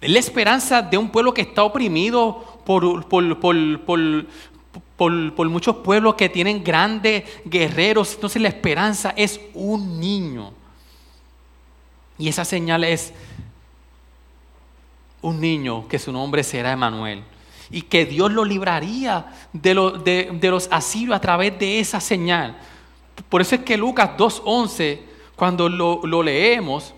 es 0.00 0.10
la 0.10 0.18
esperanza 0.18 0.82
de 0.82 0.96
un 0.96 1.10
pueblo 1.10 1.34
que 1.34 1.42
está 1.42 1.62
oprimido 1.62 2.62
por, 2.64 3.06
por, 3.08 3.24
muchos 5.48 5.76
pueblos 5.76 6.14
que 6.14 6.28
tienen 6.28 6.64
grandes 6.64 7.24
guerreros. 7.44 8.14
Entonces 8.14 8.40
la 8.40 8.48
esperanza 8.48 9.12
es 9.16 9.40
un 9.52 10.00
niño. 10.00 10.52
Y 12.18 12.28
esa 12.28 12.44
señal 12.44 12.84
es 12.84 13.12
un 15.22 15.40
niño 15.40 15.86
que 15.88 15.98
su 15.98 16.12
nombre 16.12 16.42
será 16.42 16.72
Emanuel. 16.72 17.22
Y 17.70 17.82
que 17.82 18.04
Dios 18.04 18.32
lo 18.32 18.44
libraría 18.44 19.32
de, 19.52 20.30
de 20.32 20.50
los 20.50 20.68
asirios 20.72 21.16
a 21.16 21.20
través 21.20 21.58
de 21.58 21.78
esa 21.78 22.00
señal. 22.00 22.56
Por 23.28 23.40
eso 23.40 23.54
es 23.54 23.60
que 23.62 23.76
Lucas 23.76 24.10
2.11, 24.16 25.00
cuando 25.36 25.68
lo, 25.68 26.00
lo 26.04 26.22
leemos, 26.22 26.94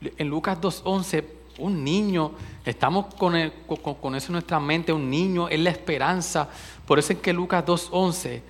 en 0.00 0.28
Lucas 0.28 0.60
2.11, 0.60 1.24
un 1.58 1.82
niño, 1.82 2.32
estamos 2.64 3.14
con, 3.14 3.34
con, 4.00 4.14
eso 4.14 4.26
en 4.28 4.32
nuestra 4.32 4.60
mente, 4.60 4.92
un 4.92 5.08
niño 5.10 5.48
es 5.48 5.58
la 5.58 5.70
esperanza. 5.70 6.48
Por 6.86 6.98
eso 6.98 7.14
es 7.14 7.18
que 7.20 7.32
Lucas 7.32 7.64
2.11, 7.64 8.42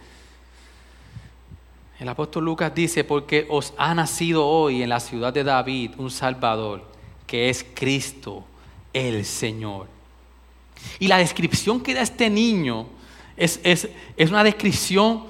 el 1.99 2.09
apóstol 2.09 2.45
Lucas 2.45 2.75
dice, 2.75 3.05
porque 3.05 3.47
os 3.49 3.73
ha 3.79 3.95
nacido 3.95 4.47
hoy 4.47 4.83
en 4.83 4.89
la 4.89 5.01
ciudad 5.01 5.33
de 5.33 5.45
David 5.45 5.93
un 5.99 6.11
Salvador, 6.11 6.85
que 7.27 7.49
es 7.49 7.65
Cristo 7.75 8.45
el 8.93 9.25
Señor. 9.25 9.87
Y 10.99 11.09
la 11.09 11.19
descripción 11.19 11.81
que 11.81 11.95
da 11.95 12.03
este 12.03 12.29
niño 12.29 12.87
es, 13.37 13.61
es, 13.63 13.89
es 14.17 14.31
una 14.31 14.45
descripción 14.45 15.25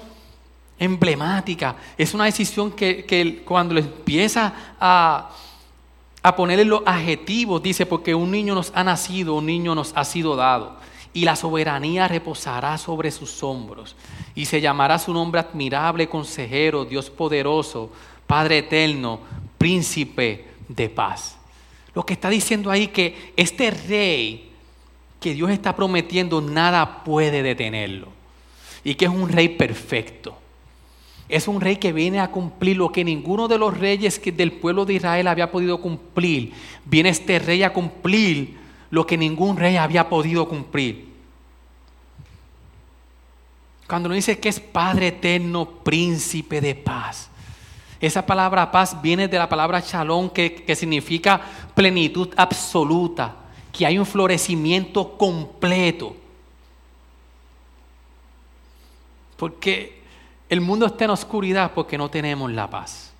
emblemática, 0.79 1.75
es 1.97 2.13
una 2.13 2.25
decisión 2.25 2.71
que, 2.71 3.05
que 3.05 3.43
cuando 3.43 3.73
le 3.73 3.81
empieza 3.81 4.53
a 4.79 5.31
a 6.27 6.35
ponerle 6.35 6.65
los 6.65 6.81
adjetivos, 6.85 7.63
dice, 7.63 7.85
porque 7.85 8.13
un 8.13 8.31
niño 8.31 8.53
nos 8.53 8.73
ha 8.75 8.83
nacido, 8.83 9.35
un 9.35 9.45
niño 9.45 9.73
nos 9.73 9.93
ha 9.95 10.03
sido 10.03 10.35
dado, 10.35 10.75
y 11.13 11.23
la 11.23 11.37
soberanía 11.37 12.07
reposará 12.09 12.77
sobre 12.77 13.11
sus 13.11 13.41
hombros, 13.43 13.95
y 14.37 14.45
se 14.45 14.61
llamará 14.61 14.99
su 14.99 15.11
nombre 15.11 15.41
admirable, 15.41 16.07
consejero, 16.07 16.85
Dios 16.85 17.09
poderoso, 17.09 17.91
Padre 18.27 18.59
eterno, 18.59 19.19
príncipe 19.57 20.45
de 20.69 20.89
paz. 20.89 21.37
Lo 21.95 22.05
que 22.05 22.13
está 22.13 22.29
diciendo 22.29 22.69
ahí 22.69 22.87
que 22.87 23.33
este 23.35 23.71
rey 23.71 24.51
que 25.19 25.33
Dios 25.33 25.49
está 25.49 25.75
prometiendo, 25.75 26.39
nada 26.39 27.03
puede 27.03 27.41
detenerlo, 27.41 28.09
y 28.83 28.93
que 28.93 29.05
es 29.05 29.11
un 29.11 29.27
rey 29.27 29.49
perfecto 29.49 30.37
es 31.29 31.47
un 31.47 31.59
rey 31.59 31.75
que 31.75 31.91
viene 31.91 32.19
a 32.19 32.31
cumplir 32.31 32.77
lo 32.77 32.91
que 32.91 33.03
ninguno 33.03 33.47
de 33.47 33.57
los 33.57 33.77
reyes 33.77 34.21
del 34.23 34.53
pueblo 34.53 34.85
de 34.85 34.93
Israel 34.93 35.27
había 35.27 35.51
podido 35.51 35.81
cumplir. 35.81 36.53
Viene 36.85 37.09
este 37.09 37.37
rey 37.39 37.63
a 37.63 37.73
cumplir 37.73 38.55
lo 38.89 39.05
que 39.05 39.17
ningún 39.17 39.57
rey 39.57 39.75
había 39.75 40.07
podido 40.07 40.47
cumplir. 40.47 41.06
Cuando 43.87 44.09
nos 44.09 44.17
dice 44.17 44.39
que 44.39 44.49
es 44.49 44.59
Padre 44.59 45.07
eterno, 45.07 45.65
príncipe 45.65 46.59
de 46.59 46.75
paz. 46.75 47.29
Esa 47.99 48.25
palabra 48.25 48.71
paz 48.71 49.01
viene 49.01 49.27
de 49.27 49.37
la 49.37 49.49
palabra 49.49 49.79
shalom, 49.79 50.29
que, 50.29 50.53
que 50.53 50.75
significa 50.75 51.41
plenitud 51.73 52.29
absoluta, 52.35 53.35
que 53.71 53.85
hay 53.85 53.97
un 53.97 54.05
florecimiento 54.05 55.17
completo. 55.17 56.15
Porque 59.37 60.01
el 60.49 60.61
mundo 60.61 60.85
está 60.85 61.05
en 61.05 61.11
oscuridad 61.11 61.71
porque 61.73 61.97
no 61.97 62.09
tenemos 62.09 62.51
la 62.51 62.69
paz. 62.69 63.11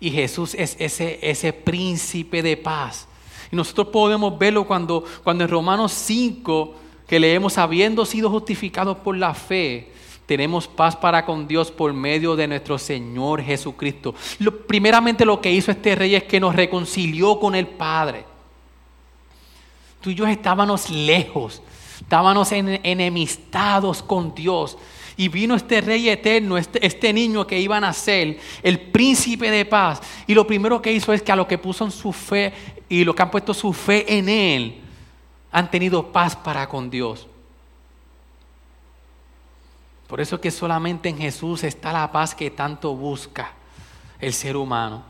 Y 0.00 0.10
Jesús 0.10 0.54
es 0.54 0.76
ese, 0.78 1.18
ese 1.22 1.52
príncipe 1.52 2.42
de 2.42 2.56
paz. 2.56 3.08
Y 3.50 3.56
nosotros 3.56 3.88
podemos 3.88 4.38
verlo 4.38 4.66
cuando, 4.66 5.04
cuando 5.24 5.44
en 5.44 5.50
Romanos 5.50 5.92
5, 5.92 6.74
que 7.08 7.18
leemos, 7.18 7.56
habiendo 7.58 8.04
sido 8.04 8.30
justificados 8.30 8.98
por 8.98 9.16
la 9.16 9.32
fe, 9.32 9.90
tenemos 10.26 10.68
paz 10.68 10.94
para 10.94 11.24
con 11.24 11.48
Dios 11.48 11.70
por 11.70 11.94
medio 11.94 12.36
de 12.36 12.46
nuestro 12.46 12.76
Señor 12.76 13.42
Jesucristo. 13.42 14.14
Lo, 14.38 14.66
primeramente 14.66 15.24
lo 15.24 15.40
que 15.40 15.50
hizo 15.50 15.70
este 15.70 15.94
rey 15.94 16.14
es 16.14 16.24
que 16.24 16.38
nos 16.38 16.54
reconcilió 16.54 17.40
con 17.40 17.54
el 17.54 17.66
Padre. 17.66 18.26
Tú 20.02 20.10
y 20.10 20.14
yo 20.14 20.26
estábamos 20.26 20.90
lejos, 20.90 21.62
estábamos 21.98 22.52
enemistados 22.52 24.02
con 24.02 24.34
Dios. 24.34 24.76
Y 25.16 25.28
vino 25.28 25.54
este 25.54 25.80
rey 25.80 26.10
eterno, 26.10 26.58
este, 26.58 26.86
este, 26.86 27.12
niño 27.12 27.46
que 27.46 27.58
iba 27.58 27.78
a 27.78 27.80
nacer, 27.80 28.38
el 28.62 28.78
príncipe 28.78 29.50
de 29.50 29.64
paz. 29.64 30.00
Y 30.26 30.34
lo 30.34 30.46
primero 30.46 30.80
que 30.82 30.92
hizo 30.92 31.12
es 31.14 31.22
que 31.22 31.32
a 31.32 31.36
lo 31.36 31.48
que 31.48 31.56
puso 31.56 31.86
en 31.86 31.90
su 31.90 32.12
fe 32.12 32.52
y 32.86 33.02
lo 33.02 33.14
que 33.14 33.22
han 33.22 33.30
puesto 33.30 33.54
su 33.54 33.72
fe 33.72 34.04
en 34.16 34.28
él, 34.28 34.87
han 35.50 35.70
tenido 35.70 36.12
paz 36.12 36.36
para 36.36 36.68
con 36.68 36.90
Dios. 36.90 37.26
Por 40.06 40.20
eso 40.20 40.40
que 40.40 40.50
solamente 40.50 41.08
en 41.08 41.18
Jesús 41.18 41.64
está 41.64 41.92
la 41.92 42.10
paz 42.10 42.34
que 42.34 42.50
tanto 42.50 42.94
busca 42.94 43.52
el 44.18 44.32
ser 44.32 44.56
humano. 44.56 45.02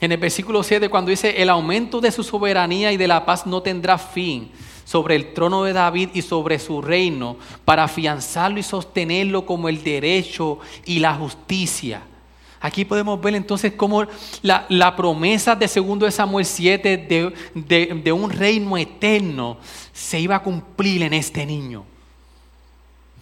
En 0.00 0.12
el 0.12 0.18
versículo 0.18 0.62
7, 0.62 0.88
cuando 0.88 1.10
dice, 1.10 1.40
el 1.40 1.48
aumento 1.48 2.00
de 2.00 2.10
su 2.10 2.24
soberanía 2.24 2.92
y 2.92 2.96
de 2.96 3.08
la 3.08 3.24
paz 3.24 3.46
no 3.46 3.62
tendrá 3.62 3.96
fin 3.96 4.50
sobre 4.84 5.14
el 5.14 5.32
trono 5.32 5.64
de 5.64 5.72
David 5.72 6.10
y 6.14 6.22
sobre 6.22 6.58
su 6.58 6.82
reino, 6.82 7.36
para 7.64 7.84
afianzarlo 7.84 8.58
y 8.58 8.62
sostenerlo 8.62 9.46
como 9.46 9.68
el 9.68 9.82
derecho 9.82 10.58
y 10.84 10.98
la 10.98 11.14
justicia. 11.14 12.02
Aquí 12.64 12.86
podemos 12.86 13.20
ver 13.20 13.34
entonces 13.34 13.74
cómo 13.76 14.06
la, 14.40 14.96
promesa 14.96 15.54
de 15.54 15.68
segundo 15.68 16.06
de 16.06 16.10
Samuel 16.12 16.46
7 16.46 16.96
de, 17.54 18.00
de 18.02 18.12
un 18.12 18.30
reino 18.30 18.78
eterno 18.78 19.58
se 19.92 20.18
iba 20.18 20.36
a 20.36 20.42
cumplir 20.42 21.02
en 21.02 21.12
este 21.12 21.44
niño. 21.44 21.84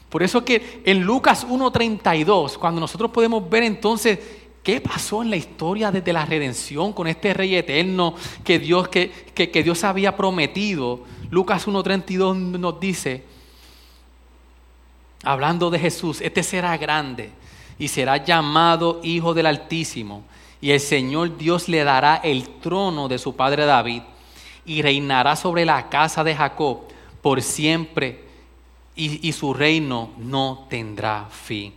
Por 0.09 0.23
eso 0.23 0.45
que 0.45 0.83
en 0.85 1.03
Lucas 1.03 1.45
1.32, 1.45 2.57
cuando 2.57 2.81
nosotros 2.81 3.11
podemos 3.11 3.51
ver 3.51 3.65
entonces 3.65 4.21
¿Qué 4.63 4.81
pasó 4.81 5.23
en 5.23 5.31
la 5.31 5.35
historia 5.35 5.91
desde 5.91 6.13
la 6.13 6.25
redención 6.25 6.93
con 6.93 7.09
este 7.09 7.35
rey 7.35 7.57
eterno 7.57 8.15
que 8.45 8.61
Dios, 8.61 8.87
que, 8.87 9.11
que, 9.11 9.63
Dios 9.65 9.83
había 9.83 10.17
prometido? 10.17 11.01
Lucas 11.31 11.67
1.32 11.67 12.37
nos 12.37 12.79
dice, 12.79 13.25
hablando 15.25 15.69
de 15.69 15.81
Jesús, 15.81 16.21
este 16.21 16.45
será 16.45 16.77
grande 16.77 17.33
y 17.83 17.89
será 17.89 18.19
llamado 18.19 19.01
Hijo 19.03 19.35
del 19.35 19.47
Altísimo. 19.47 20.23
Y 20.61 20.71
el 20.71 20.79
Señor 20.79 21.37
Dios 21.37 21.69
le 21.69 21.83
dará 21.83 22.21
el 22.23 22.49
trono 22.61 23.09
de 23.09 23.19
su 23.19 23.35
padre 23.35 23.67
David 23.67 24.03
y 24.65 24.83
reinará 24.83 25.35
sobre 25.35 25.65
la 25.65 25.89
casa 25.89 26.23
de 26.23 26.37
Jacob 26.37 26.83
por 27.21 27.43
siempre 27.43 28.23
y, 28.95 29.27
y 29.29 29.33
su 29.33 29.53
reino 29.53 30.11
no 30.17 30.65
tendrá 30.71 31.27
fin. 31.29 31.75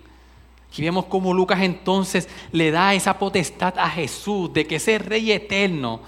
Aquí 0.70 0.84
vemos 0.84 1.06
cómo 1.06 1.34
Lucas 1.34 1.62
entonces 1.64 2.30
le 2.52 2.70
da 2.70 2.94
esa 2.94 3.18
potestad 3.18 3.74
a 3.80 3.90
Jesús 3.90 4.54
de 4.54 4.68
que 4.68 4.76
ese 4.76 5.00
rey 5.00 5.32
eterno 5.32 6.02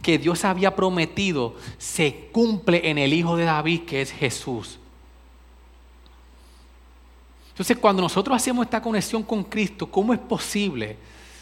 que 0.00 0.16
Dios 0.16 0.46
había 0.46 0.74
prometido 0.74 1.56
se 1.76 2.30
cumple 2.32 2.88
en 2.88 2.96
el 2.96 3.12
Hijo 3.12 3.36
de 3.36 3.44
David 3.44 3.82
que 3.82 4.00
es 4.00 4.12
Jesús. 4.12 4.78
Entonces, 7.52 7.76
cuando 7.76 8.00
nosotros 8.00 8.34
hacemos 8.34 8.64
esta 8.64 8.80
conexión 8.80 9.22
con 9.22 9.44
Cristo, 9.44 9.86
¿cómo 9.86 10.14
es 10.14 10.18
posible 10.18 10.96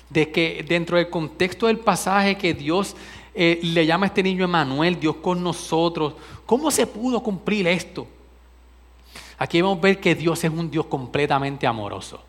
de 0.09 0.31
que 0.31 0.65
dentro 0.69 0.97
del 0.97 1.09
contexto 1.09 1.69
del 1.69 1.79
pasaje 1.79 2.37
que 2.37 2.53
Dios 2.53 2.97
eh, 3.33 3.61
le 3.63 3.87
llama 3.87 4.07
a 4.07 4.09
este 4.09 4.23
niño 4.23 4.45
Emanuel, 4.45 4.99
Dios 4.99 5.17
con 5.17 5.43
nosotros, 5.43 6.15
¿cómo 6.45 6.69
se 6.71 6.87
pudo 6.87 7.23
cumplir 7.23 7.69
esto? 7.69 8.09
Aquí 9.39 9.63
vamos 9.63 9.79
a 9.79 9.83
ver 9.83 10.01
que 10.01 10.17
Dios 10.17 10.43
es 10.43 10.51
un 10.51 10.69
Dios 10.69 10.87
completamente 10.87 11.67
amoroso. 11.67 12.21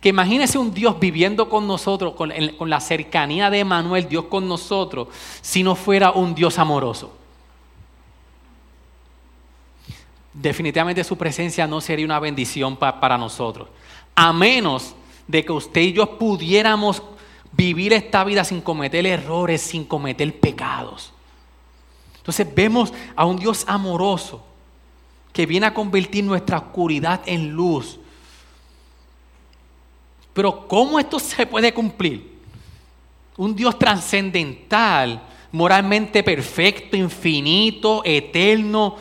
Que 0.00 0.08
imagínese 0.08 0.58
un 0.58 0.74
Dios 0.74 0.98
viviendo 0.98 1.48
con 1.48 1.66
nosotros, 1.66 2.14
con, 2.14 2.32
con 2.58 2.68
la 2.68 2.80
cercanía 2.80 3.50
de 3.50 3.60
Emanuel, 3.60 4.08
Dios 4.08 4.24
con 4.24 4.48
nosotros, 4.48 5.08
si 5.40 5.62
no 5.62 5.76
fuera 5.76 6.10
un 6.10 6.34
Dios 6.34 6.58
amoroso. 6.58 7.19
Definitivamente 10.32 11.04
su 11.04 11.16
presencia 11.16 11.66
no 11.66 11.80
sería 11.80 12.04
una 12.04 12.20
bendición 12.20 12.76
para 12.76 13.18
nosotros. 13.18 13.68
A 14.14 14.32
menos 14.32 14.94
de 15.26 15.44
que 15.44 15.52
usted 15.52 15.80
y 15.80 15.92
yo 15.92 16.18
pudiéramos 16.18 17.02
vivir 17.52 17.92
esta 17.92 18.24
vida 18.24 18.44
sin 18.44 18.60
cometer 18.60 19.06
errores, 19.06 19.60
sin 19.60 19.84
cometer 19.84 20.38
pecados. 20.38 21.12
Entonces 22.18 22.46
vemos 22.54 22.92
a 23.16 23.24
un 23.24 23.36
Dios 23.36 23.64
amoroso 23.66 24.44
que 25.32 25.46
viene 25.46 25.66
a 25.66 25.74
convertir 25.74 26.24
nuestra 26.24 26.58
oscuridad 26.58 27.22
en 27.26 27.50
luz. 27.50 27.98
Pero 30.32 30.66
¿cómo 30.68 30.98
esto 30.98 31.18
se 31.18 31.46
puede 31.46 31.72
cumplir? 31.72 32.38
Un 33.36 33.54
Dios 33.54 33.78
trascendental, 33.78 35.22
moralmente 35.52 36.22
perfecto, 36.22 36.96
infinito, 36.96 38.02
eterno, 38.04 38.96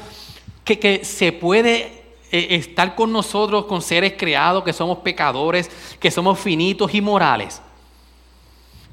que, 0.78 1.04
se 1.04 1.32
puede 1.32 2.04
eh, 2.32 2.48
estar 2.52 2.96
con 2.96 3.12
nosotros, 3.12 3.66
con 3.66 3.82
seres 3.82 4.14
creados, 4.18 4.64
que 4.64 4.74
somos 4.74 5.00
pecadores, 5.00 5.72
que 6.00 6.12
somos 6.12 6.40
finitos 6.40 6.94
y 6.94 7.02
morales. 7.02 7.62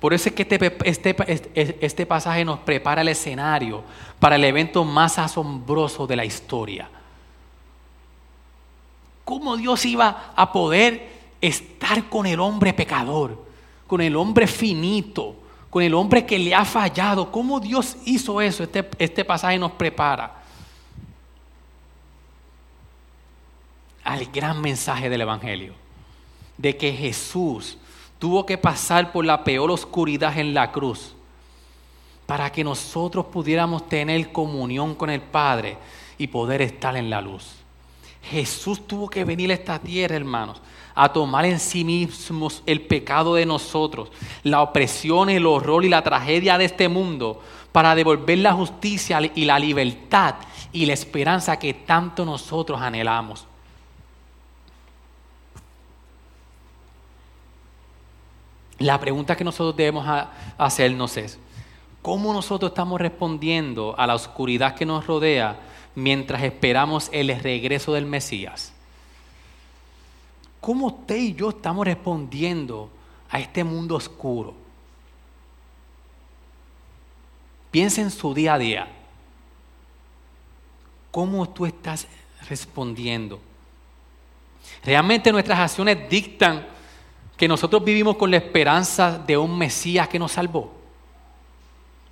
Por 0.00 0.14
eso 0.14 0.28
es 0.28 0.34
que 0.34 0.42
este, 0.42 0.76
este, 0.84 1.16
este, 1.26 1.78
este, 1.80 2.06
pasaje 2.06 2.44
nos 2.44 2.60
prepara 2.60 3.00
el 3.00 3.08
escenario 3.08 3.82
para 4.18 4.36
el 4.36 4.44
evento 4.44 4.84
más 4.84 5.18
asombroso 5.18 6.06
de 6.06 6.16
la 6.16 6.24
historia. 6.24 6.88
¿Cómo 9.24 9.56
Dios 9.56 9.84
iba 9.84 10.32
a 10.36 10.52
poder 10.52 11.10
estar 11.40 12.08
con 12.08 12.26
el 12.26 12.38
hombre 12.40 12.72
pecador, 12.72 13.44
con 13.86 14.00
el 14.00 14.14
hombre 14.16 14.46
finito, 14.46 15.34
con 15.70 15.82
el 15.82 15.94
hombre 15.94 16.24
que 16.24 16.38
le 16.38 16.54
ha 16.54 16.64
fallado? 16.64 17.32
¿Cómo 17.32 17.58
Dios 17.58 17.96
hizo 18.04 18.40
eso? 18.40 18.62
Este, 18.62 18.88
este 18.98 19.24
pasaje 19.24 19.58
nos 19.58 19.72
prepara. 19.72 20.45
Al 24.06 24.24
gran 24.26 24.60
mensaje 24.60 25.10
del 25.10 25.22
Evangelio, 25.22 25.74
de 26.56 26.76
que 26.76 26.92
Jesús 26.92 27.76
tuvo 28.18 28.46
que 28.46 28.56
pasar 28.56 29.12
por 29.12 29.24
la 29.24 29.44
peor 29.44 29.70
oscuridad 29.70 30.38
en 30.38 30.54
la 30.54 30.72
cruz 30.72 31.12
para 32.24 32.50
que 32.50 32.64
nosotros 32.64 33.26
pudiéramos 33.26 33.88
tener 33.88 34.32
comunión 34.32 34.94
con 34.94 35.10
el 35.10 35.20
Padre 35.20 35.76
y 36.18 36.26
poder 36.26 36.62
estar 36.62 36.96
en 36.96 37.10
la 37.10 37.20
luz. 37.20 37.44
Jesús 38.22 38.86
tuvo 38.86 39.08
que 39.08 39.24
venir 39.24 39.50
a 39.50 39.54
esta 39.54 39.78
tierra, 39.78 40.16
hermanos, 40.16 40.60
a 40.94 41.12
tomar 41.12 41.44
en 41.44 41.60
sí 41.60 41.84
mismos 41.84 42.62
el 42.66 42.80
pecado 42.80 43.34
de 43.34 43.46
nosotros, 43.46 44.10
la 44.42 44.62
opresión, 44.62 45.30
el 45.30 45.46
horror 45.46 45.84
y 45.84 45.88
la 45.88 46.02
tragedia 46.02 46.58
de 46.58 46.64
este 46.64 46.88
mundo, 46.88 47.40
para 47.70 47.94
devolver 47.94 48.38
la 48.38 48.52
justicia 48.54 49.20
y 49.34 49.44
la 49.44 49.58
libertad 49.58 50.36
y 50.72 50.86
la 50.86 50.94
esperanza 50.94 51.58
que 51.58 51.74
tanto 51.74 52.24
nosotros 52.24 52.80
anhelamos. 52.80 53.46
La 58.78 59.00
pregunta 59.00 59.36
que 59.36 59.44
nosotros 59.44 59.76
debemos 59.76 60.06
hacernos 60.58 61.16
es, 61.16 61.38
¿cómo 62.02 62.32
nosotros 62.32 62.70
estamos 62.70 63.00
respondiendo 63.00 63.94
a 63.98 64.06
la 64.06 64.14
oscuridad 64.14 64.74
que 64.74 64.84
nos 64.84 65.06
rodea 65.06 65.58
mientras 65.94 66.42
esperamos 66.42 67.08
el 67.12 67.28
regreso 67.40 67.92
del 67.94 68.04
Mesías? 68.04 68.72
¿Cómo 70.60 70.88
usted 70.88 71.16
y 71.16 71.34
yo 71.34 71.50
estamos 71.50 71.86
respondiendo 71.86 72.90
a 73.30 73.38
este 73.40 73.64
mundo 73.64 73.96
oscuro? 73.96 74.54
Piensa 77.70 78.02
en 78.02 78.10
su 78.10 78.34
día 78.34 78.54
a 78.54 78.58
día. 78.58 78.88
¿Cómo 81.10 81.48
tú 81.48 81.64
estás 81.64 82.06
respondiendo? 82.48 83.40
Realmente 84.84 85.32
nuestras 85.32 85.58
acciones 85.58 86.08
dictan 86.10 86.66
que 87.36 87.48
nosotros 87.48 87.84
vivimos 87.84 88.16
con 88.16 88.30
la 88.30 88.38
esperanza 88.38 89.18
de 89.18 89.36
un 89.36 89.56
Mesías 89.58 90.08
que 90.08 90.18
nos 90.18 90.32
salvó. 90.32 90.72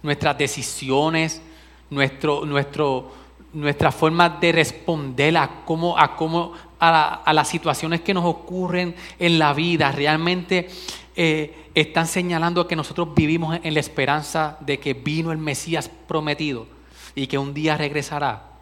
Nuestras 0.03 0.37
decisiones, 0.37 1.41
nuestro, 1.89 2.45
nuestro, 2.45 3.11
nuestra 3.55 3.91
forma 3.91 4.29
de 4.29 4.53
responder 4.53 5.37
a, 5.37 5.64
cómo, 5.64 5.99
a, 5.99 6.14
cómo, 6.16 6.53
a, 6.79 7.33
las 7.33 7.49
situaciones 7.49 8.03
que 8.03 8.12
nos 8.12 8.25
ocurren 8.25 8.95
en 9.18 9.39
la 9.39 9.55
vida 9.55 9.93
realmente 9.93 10.68
eh, 11.16 11.70
están 11.75 12.07
señalando 12.07 12.68
que 12.68 12.77
nosotros 12.77 13.14
vivimos 13.14 13.59
en 13.62 13.75
la 13.75 13.81
esperanza 13.81 14.59
de 14.61 14.79
que 14.79 14.93
vino 14.93 15.33
el 15.33 15.39
Mesías 15.39 15.91
prometido 16.07 16.66
y 17.14 17.27
que 17.27 17.39
un 17.39 17.55
día 17.55 17.79
regresará. 17.79 18.54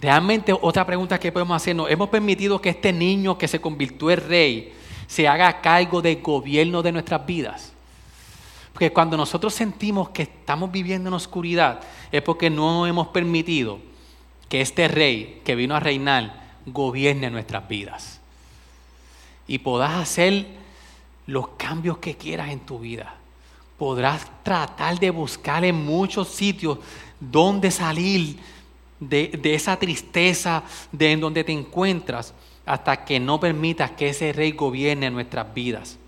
Realmente 0.00 0.52
otra 0.52 0.86
pregunta 0.86 1.18
que 1.18 1.32
podemos 1.32 1.56
hacernos, 1.56 1.90
¿hemos 1.90 2.08
permitido 2.08 2.60
que 2.60 2.70
este 2.70 2.92
niño 2.92 3.36
que 3.36 3.48
se 3.48 3.60
convirtió 3.60 4.10
en 4.10 4.28
rey 4.28 4.72
se 5.06 5.26
haga 5.26 5.60
cargo 5.60 6.00
del 6.00 6.22
gobierno 6.22 6.82
de 6.82 6.92
nuestras 6.92 7.26
vidas? 7.26 7.72
Porque 8.72 8.92
cuando 8.92 9.16
nosotros 9.16 9.54
sentimos 9.54 10.10
que 10.10 10.22
estamos 10.22 10.70
viviendo 10.70 11.08
en 11.08 11.14
oscuridad 11.14 11.80
es 12.12 12.22
porque 12.22 12.48
no 12.48 12.86
hemos 12.86 13.08
permitido 13.08 13.80
que 14.48 14.60
este 14.60 14.86
rey 14.86 15.42
que 15.44 15.56
vino 15.56 15.74
a 15.74 15.80
reinar 15.80 16.48
gobierne 16.64 17.28
nuestras 17.28 17.66
vidas. 17.66 18.20
Y 19.48 19.58
podás 19.58 19.96
hacer 19.96 20.46
los 21.26 21.48
cambios 21.56 21.98
que 21.98 22.16
quieras 22.16 22.50
en 22.50 22.60
tu 22.60 22.78
vida. 22.78 23.14
Podrás 23.78 24.26
tratar 24.44 24.98
de 25.00 25.10
buscar 25.10 25.64
en 25.64 25.84
muchos 25.84 26.28
sitios 26.28 26.78
dónde 27.18 27.72
salir 27.72 28.38
de, 29.00 29.40
esa 29.44 29.78
tristeza 29.78 30.62
de 30.92 31.12
en 31.12 31.20
donde 31.20 31.44
te 31.44 31.52
encuentras 31.52 32.34
hasta 32.66 33.04
que 33.04 33.18
no 33.20 33.40
permitas 33.40 33.92
que 33.92 34.10
ese 34.10 34.32
rey 34.32 34.52
gobierne 34.52 35.10
nuestras 35.10 35.52
vidas. 35.54 35.98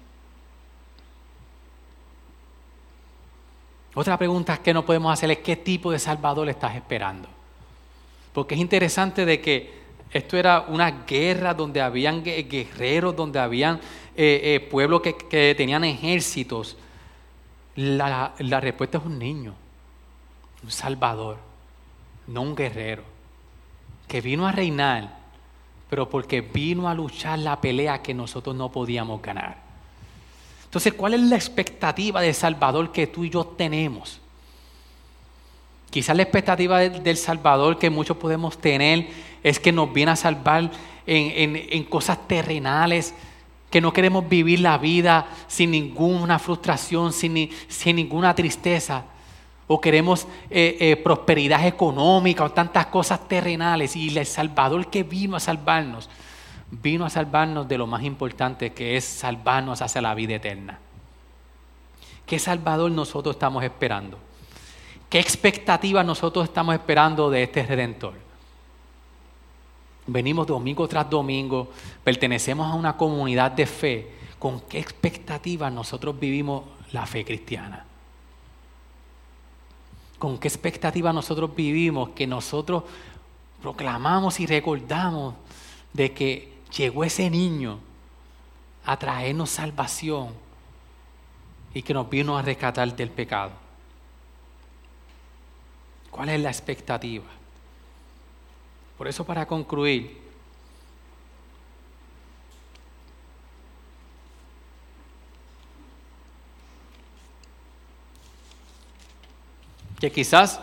Otra 3.95 4.17
pregunta 4.19 4.59
que 4.59 4.75
no 4.75 4.85
podemos 4.85 5.13
hacer 5.13 5.31
es 5.31 5.39
qué 5.39 5.57
tipo 5.57 5.91
de 5.91 5.99
Salvador 5.99 6.49
estás 6.49 6.77
esperando. 6.77 7.29
Porque 8.33 8.55
es 8.55 8.61
interesante 8.61 9.25
de 9.25 9.41
que 9.41 9.81
esto 10.13 10.37
era 10.37 10.67
una 10.69 11.05
guerra 11.05 11.55
donde 11.55 11.81
habían 11.81 12.23
guerreros, 12.23 13.17
donde 13.17 13.41
habían 13.41 13.77
eh, 14.17 14.41
eh, 14.45 14.61
pueblos 14.61 15.01
que, 15.03 15.55
tenían 15.57 15.85
ejércitos. 15.85 16.77
la 17.75 18.61
respuesta 18.61 18.99
es 18.99 19.05
un 19.05 19.19
niño, 19.19 19.55
un 20.63 20.71
Salvador 20.71 21.50
no 22.31 22.43
un 22.43 22.55
guerrero, 22.55 23.03
que 24.07 24.21
vino 24.21 24.47
a 24.47 24.53
reinar, 24.53 25.19
pero 25.89 26.09
porque 26.09 26.41
vino 26.41 26.89
a 26.89 26.95
luchar 26.95 27.39
la 27.41 27.61
pelea 27.61 28.03
que 28.03 28.15
nosotros 28.15 28.55
no 28.55 28.71
podíamos 28.71 29.21
ganar. 29.21 29.57
Entonces, 30.65 30.95
¿cuál 30.95 31.15
es 31.15 31.21
la 31.23 31.35
expectativa 31.35 32.21
de 32.21 32.33
Salvador 32.33 32.93
que 32.93 33.09
tú 33.09 33.25
y 33.25 33.31
yo 33.31 33.45
tenemos? 33.45 34.21
Quizás 35.91 36.17
la 36.17 36.23
expectativa 36.23 36.79
del 36.79 37.17
Salvador 37.17 37.77
que 37.77 37.91
muchos 37.91 38.17
podemos 38.17 38.57
tener 38.59 39.09
es 39.43 39.59
que 39.59 39.73
nos 39.73 39.93
viene 39.93 40.13
a 40.13 40.17
salvar 40.17 40.71
en, 41.07 41.85
cosas 41.85 42.29
terrenales, 42.29 43.13
que 43.71 43.81
no 43.81 43.93
queremos 43.93 44.29
vivir 44.29 44.61
la 44.61 44.79
vida 44.79 45.27
sin 45.49 45.73
ninguna 45.73 46.39
frustración, 46.39 47.13
sin, 47.13 47.51
sin 47.67 47.97
ninguna 47.97 48.33
tristeza 48.37 49.05
o 49.73 49.81
queremos 49.81 50.27
eh, 50.51 50.77
eh, 50.81 50.97
prosperidad 50.97 51.65
económica 51.65 52.43
o 52.43 52.51
tantas 52.51 52.87
cosas 52.87 53.29
terrenales. 53.29 53.95
Y 53.95 54.19
el 54.19 54.27
Salvador 54.27 54.89
que 54.89 55.05
vino 55.05 55.37
a 55.37 55.41
salvarnos, 55.41 56.11
vino 56.73 57.05
a 57.05 57.11
salvarnos 57.11 57.69
de 57.69 57.79
lo 57.79 57.87
más 57.87 58.03
importante 58.03 58.73
que 58.73 58.97
es 58.97 59.05
salvarnos 59.05 59.81
hacia 59.81 60.03
la 60.03 60.13
vida 60.17 60.35
eterna. 60.35 60.81
¿Qué 62.27 62.41
Salvador 62.41 62.91
nosotros 62.91 63.37
estamos 63.37 63.63
esperando? 63.63 64.19
¿Qué 65.09 65.21
expectativas 65.21 66.05
nosotros 66.05 66.47
estamos 66.47 66.75
esperando 66.75 67.31
de 67.31 67.45
este 67.45 67.63
Redentor? 67.63 68.15
Venimos 70.05 70.49
domingo 70.49 70.89
tras 70.89 71.09
domingo, 71.09 71.71
pertenecemos 72.03 72.69
a 72.69 72.75
una 72.75 72.97
comunidad 72.97 73.53
de 73.53 73.67
fe. 73.67 74.11
¿Con 74.37 74.63
qué 74.63 74.81
expectativas 74.81 75.73
nosotros 75.73 76.19
vivimos 76.19 76.65
la 76.91 77.07
fe 77.07 77.25
cristiana? 77.25 77.87
Con 80.21 80.37
qué 80.37 80.49
expectativa 80.49 81.15
nosotros 81.15 81.57
vivimos, 81.57 82.11
que 82.11 82.27
nosotros 82.27 82.85
proclamamos 83.63 84.39
y 84.39 84.45
recordamos 84.45 85.35
de 85.95 86.13
que 86.13 86.53
llegó 86.77 87.05
ese 87.05 87.31
niño 87.31 87.79
a 88.85 88.99
traernos 88.99 89.49
salvación 89.49 90.35
y 91.73 91.81
que 91.81 91.95
nos 91.95 92.11
vino 92.11 92.37
a 92.37 92.43
rescatar 92.43 92.95
del 92.95 93.09
pecado. 93.09 93.53
¿Cuál 96.11 96.29
es 96.29 96.41
la 96.41 96.51
expectativa? 96.51 97.25
Por 98.99 99.09
eso 99.09 99.25
para 99.25 99.47
concluir, 99.47 100.21
que 110.01 110.11
quizás 110.11 110.61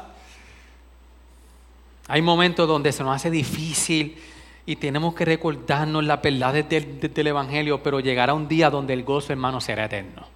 hay 2.07 2.21
momentos 2.21 2.67
donde 2.67 2.91
se 2.91 3.03
nos 3.03 3.15
hace 3.15 3.29
difícil 3.29 4.17
y 4.65 4.75
tenemos 4.75 5.13
que 5.13 5.23
recordarnos 5.23 6.03
las 6.03 6.21
verdades 6.21 6.67
del, 6.67 7.27
Evangelio, 7.27 7.81
pero 7.81 7.99
llegará 7.99 8.33
un 8.33 8.47
día 8.47 8.69
donde 8.69 8.93
el 8.93 9.03
gozo, 9.03 9.31
hermano, 9.31 9.61
será 9.61 9.85
eterno. 9.85 10.27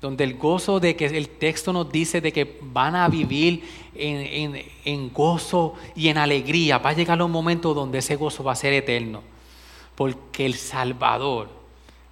Donde 0.00 0.24
el 0.24 0.34
gozo 0.34 0.78
de 0.78 0.94
que 0.94 1.06
el 1.06 1.28
texto 1.28 1.72
nos 1.72 1.90
dice 1.90 2.20
de 2.20 2.32
que 2.32 2.58
van 2.60 2.94
a 2.94 3.08
vivir 3.08 3.62
en, 3.94 4.56
en, 4.56 4.64
en 4.84 5.12
gozo 5.12 5.74
y 5.96 6.08
en 6.08 6.18
alegría. 6.18 6.78
Va 6.78 6.90
a 6.90 6.92
llegar 6.92 7.20
un 7.22 7.32
momento 7.32 7.72
donde 7.72 7.98
ese 7.98 8.16
gozo 8.16 8.44
va 8.44 8.52
a 8.52 8.56
ser 8.56 8.72
eterno. 8.74 9.22
Porque 9.94 10.46
el 10.46 10.54
Salvador, 10.54 11.48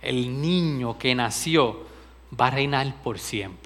el 0.00 0.40
niño 0.40 0.98
que 0.98 1.14
nació, 1.14 1.84
va 2.38 2.48
a 2.48 2.50
reinar 2.50 3.02
por 3.02 3.18
siempre. 3.18 3.65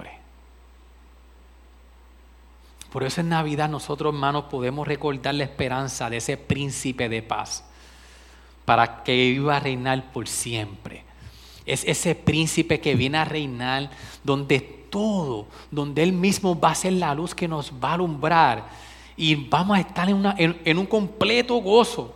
Por 2.91 3.03
eso 3.03 3.21
en 3.21 3.29
Navidad 3.29 3.69
nosotros, 3.69 4.13
hermanos, 4.13 4.45
podemos 4.45 4.85
recordar 4.85 5.33
la 5.33 5.45
esperanza 5.45 6.09
de 6.09 6.17
ese 6.17 6.35
príncipe 6.35 7.07
de 7.07 7.23
paz 7.23 7.63
para 8.65 9.01
que 9.03 9.15
iba 9.15 9.55
a 9.55 9.59
reinar 9.61 10.11
por 10.11 10.27
siempre. 10.27 11.05
Es 11.65 11.85
ese 11.85 12.15
príncipe 12.15 12.81
que 12.81 12.95
viene 12.95 13.17
a 13.17 13.25
reinar 13.25 13.89
donde 14.25 14.59
todo, 14.59 15.47
donde 15.71 16.03
Él 16.03 16.11
mismo 16.11 16.59
va 16.59 16.71
a 16.71 16.75
ser 16.75 16.93
la 16.93 17.15
luz 17.15 17.33
que 17.33 17.47
nos 17.47 17.71
va 17.71 17.91
a 17.91 17.93
alumbrar 17.93 18.67
y 19.15 19.35
vamos 19.35 19.77
a 19.77 19.79
estar 19.79 20.09
en, 20.09 20.59
en, 20.65 20.77
un 20.77 20.85
completo 20.85 21.55
gozo. 21.55 22.13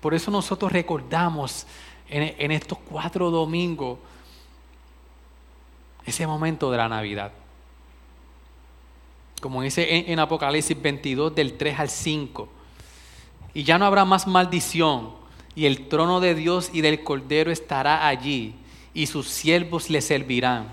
Por 0.00 0.14
eso 0.14 0.30
nosotros 0.30 0.70
recordamos 0.70 1.66
en 2.08 2.52
estos 2.52 2.78
cuatro 2.78 3.30
domingos 3.30 3.98
ese 6.06 6.26
momento 6.26 6.70
de 6.70 6.76
la 6.76 6.88
Navidad 6.88 7.32
como 9.40 9.62
dice 9.62 10.10
en, 10.10 10.18
Apocalipsis 10.18 10.80
22 10.80 11.34
del 11.34 11.56
3 11.56 11.78
al 11.78 11.88
5. 11.88 12.48
Y 13.54 13.62
ya 13.64 13.78
no 13.78 13.84
habrá 13.84 14.04
más 14.04 14.26
maldición, 14.26 15.10
y 15.54 15.66
el 15.66 15.88
trono 15.88 16.20
de 16.20 16.34
Dios 16.34 16.70
y 16.72 16.80
del 16.80 17.02
Cordero 17.02 17.50
estará 17.50 18.06
allí, 18.06 18.54
y 18.94 19.06
sus 19.06 19.28
siervos 19.28 19.90
le 19.90 20.00
servirán. 20.00 20.72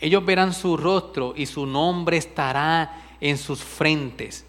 Ellos 0.00 0.24
verán 0.24 0.52
su 0.52 0.76
rostro 0.76 1.32
y 1.36 1.46
su 1.46 1.66
nombre 1.66 2.16
estará 2.16 3.02
en 3.20 3.38
sus 3.38 3.60
frentes. 3.60 4.44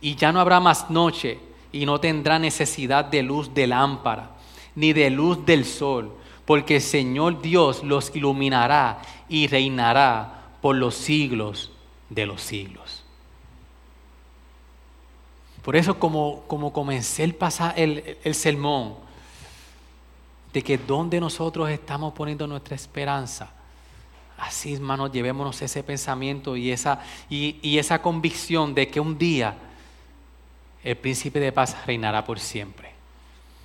Y 0.00 0.14
ya 0.14 0.32
no 0.32 0.40
habrá 0.40 0.60
más 0.60 0.90
noche, 0.90 1.38
y 1.72 1.86
no 1.86 2.00
tendrá 2.00 2.38
necesidad 2.38 3.04
de 3.04 3.22
luz 3.22 3.54
de 3.54 3.66
lámpara, 3.66 4.30
ni 4.74 4.92
de 4.92 5.10
luz 5.10 5.44
del 5.46 5.64
sol, 5.64 6.12
porque 6.44 6.76
el 6.76 6.82
Señor 6.82 7.40
Dios 7.40 7.84
los 7.84 8.14
iluminará 8.14 9.02
y 9.28 9.46
reinará 9.46 10.48
por 10.60 10.76
los 10.76 10.94
siglos 10.94 11.70
de 12.08 12.26
los 12.26 12.42
siglos. 12.42 12.99
Por 15.70 15.76
eso 15.76 16.00
como, 16.00 16.42
como 16.48 16.72
comencé 16.72 17.22
el, 17.22 17.32
pasar, 17.32 17.74
el, 17.78 18.18
el 18.24 18.34
sermón, 18.34 18.96
de 20.52 20.62
que 20.62 20.76
donde 20.76 21.20
nosotros 21.20 21.70
estamos 21.70 22.12
poniendo 22.12 22.44
nuestra 22.48 22.74
esperanza, 22.74 23.52
así 24.36 24.74
hermanos, 24.74 25.12
llevémonos 25.12 25.62
ese 25.62 25.84
pensamiento 25.84 26.56
y 26.56 26.72
esa, 26.72 27.04
y, 27.28 27.60
y 27.62 27.78
esa 27.78 28.02
convicción 28.02 28.74
de 28.74 28.88
que 28.88 28.98
un 28.98 29.16
día 29.16 29.54
el 30.82 30.96
príncipe 30.96 31.38
de 31.38 31.52
paz 31.52 31.76
reinará 31.86 32.24
por 32.24 32.40
siempre. 32.40 32.90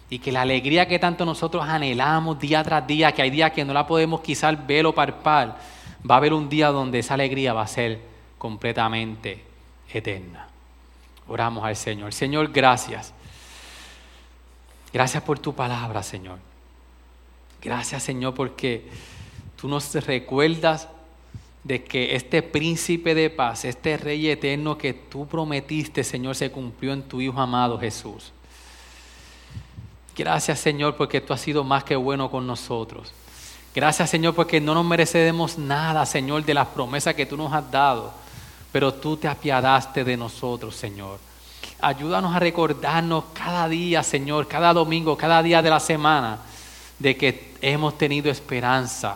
Y 0.07 0.19
que 0.19 0.31
la 0.31 0.43
alegría 0.43 0.87
que 0.87 0.99
tanto 0.99 1.25
nosotros 1.25 1.63
anhelamos 1.67 2.39
día 2.39 2.63
tras 2.63 2.85
día, 2.85 3.13
que 3.13 3.23
hay 3.23 3.31
días 3.31 3.51
que 3.51 3.65
no 3.65 3.73
la 3.73 3.87
podemos 3.87 4.21
quizás 4.21 4.67
ver 4.67 4.85
o 4.85 4.93
parpar, 4.93 5.57
va 6.07 6.13
a 6.13 6.17
haber 6.19 6.33
un 6.33 6.49
día 6.49 6.67
donde 6.67 6.99
esa 6.99 7.15
alegría 7.15 7.53
va 7.53 7.63
a 7.63 7.67
ser 7.67 7.99
completamente 8.37 9.43
eterna. 9.91 10.49
Oramos 11.27 11.63
al 11.63 11.75
Señor. 11.75 12.13
Señor, 12.13 12.51
gracias. 12.51 13.13
Gracias 14.93 15.23
por 15.23 15.39
tu 15.39 15.53
palabra, 15.53 16.03
Señor. 16.03 16.39
Gracias, 17.61 18.03
Señor, 18.03 18.33
porque 18.33 18.87
tú 19.59 19.67
nos 19.67 19.93
recuerdas 20.05 20.87
de 21.63 21.83
que 21.83 22.15
este 22.15 22.43
príncipe 22.43 23.15
de 23.15 23.29
paz, 23.31 23.65
este 23.65 23.97
rey 23.97 24.29
eterno 24.29 24.77
que 24.77 24.93
tú 24.93 25.27
prometiste, 25.27 26.03
Señor, 26.03 26.35
se 26.35 26.51
cumplió 26.51 26.93
en 26.93 27.03
tu 27.03 27.19
Hijo 27.19 27.41
amado 27.41 27.79
Jesús. 27.79 28.31
Gracias, 30.15 30.59
Señor, 30.59 30.95
porque 30.95 31.19
tú 31.19 31.33
has 31.33 31.41
sido 31.41 31.63
más 31.63 31.83
que 31.83 31.95
bueno 31.95 32.29
con 32.29 32.45
nosotros. 32.45 33.11
Gracias, 33.73 34.09
Señor, 34.09 34.35
porque 34.35 34.61
no 34.61 34.73
nos 34.73 34.85
merecemos 34.85 35.57
nada, 35.57 36.05
Señor, 36.05 36.45
de 36.45 36.53
las 36.53 36.67
promesas 36.67 37.15
que 37.15 37.25
tú 37.25 37.35
nos 37.35 37.51
has 37.51 37.69
dado 37.69 38.24
pero 38.75 38.93
tú 38.93 39.15
te 39.15 39.29
apiadaste 39.29 40.03
de 40.03 40.17
nosotros, 40.17 40.75
Señor. 40.75 41.17
Ayúdanos 41.79 42.35
a 42.35 42.39
recordarnos 42.39 43.23
cada 43.33 43.69
día, 43.69 44.03
Señor, 44.03 44.49
cada 44.49 44.73
domingo, 44.73 45.15
cada 45.15 45.41
día 45.41 45.61
de 45.61 45.69
la 45.69 45.79
semana, 45.79 46.39
de 46.99 47.15
que 47.15 47.53
hemos 47.61 47.97
tenido 47.97 48.29
esperanza, 48.29 49.15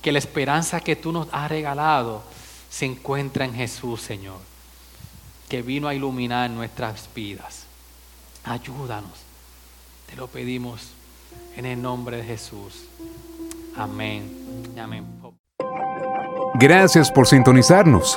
que 0.00 0.12
la 0.12 0.20
esperanza 0.20 0.78
que 0.78 0.94
tú 0.94 1.10
nos 1.10 1.26
has 1.32 1.50
regalado 1.50 2.22
se 2.68 2.86
encuentra 2.86 3.44
en 3.44 3.54
Jesús, 3.54 4.02
Señor, 4.02 4.38
que 5.48 5.62
vino 5.62 5.88
a 5.88 5.94
iluminar 5.96 6.48
nuestras 6.48 7.08
vidas. 7.12 7.64
Ayúdanos, 8.44 9.18
te 10.08 10.14
lo 10.14 10.28
pedimos 10.28 10.90
en 11.56 11.66
el 11.66 11.82
nombre 11.82 12.18
de 12.18 12.22
Jesús. 12.22 12.84
Amén. 13.76 14.76
Amén. 14.80 15.04
Gracias 16.54 17.10
por 17.10 17.26
sintonizarnos. 17.26 18.16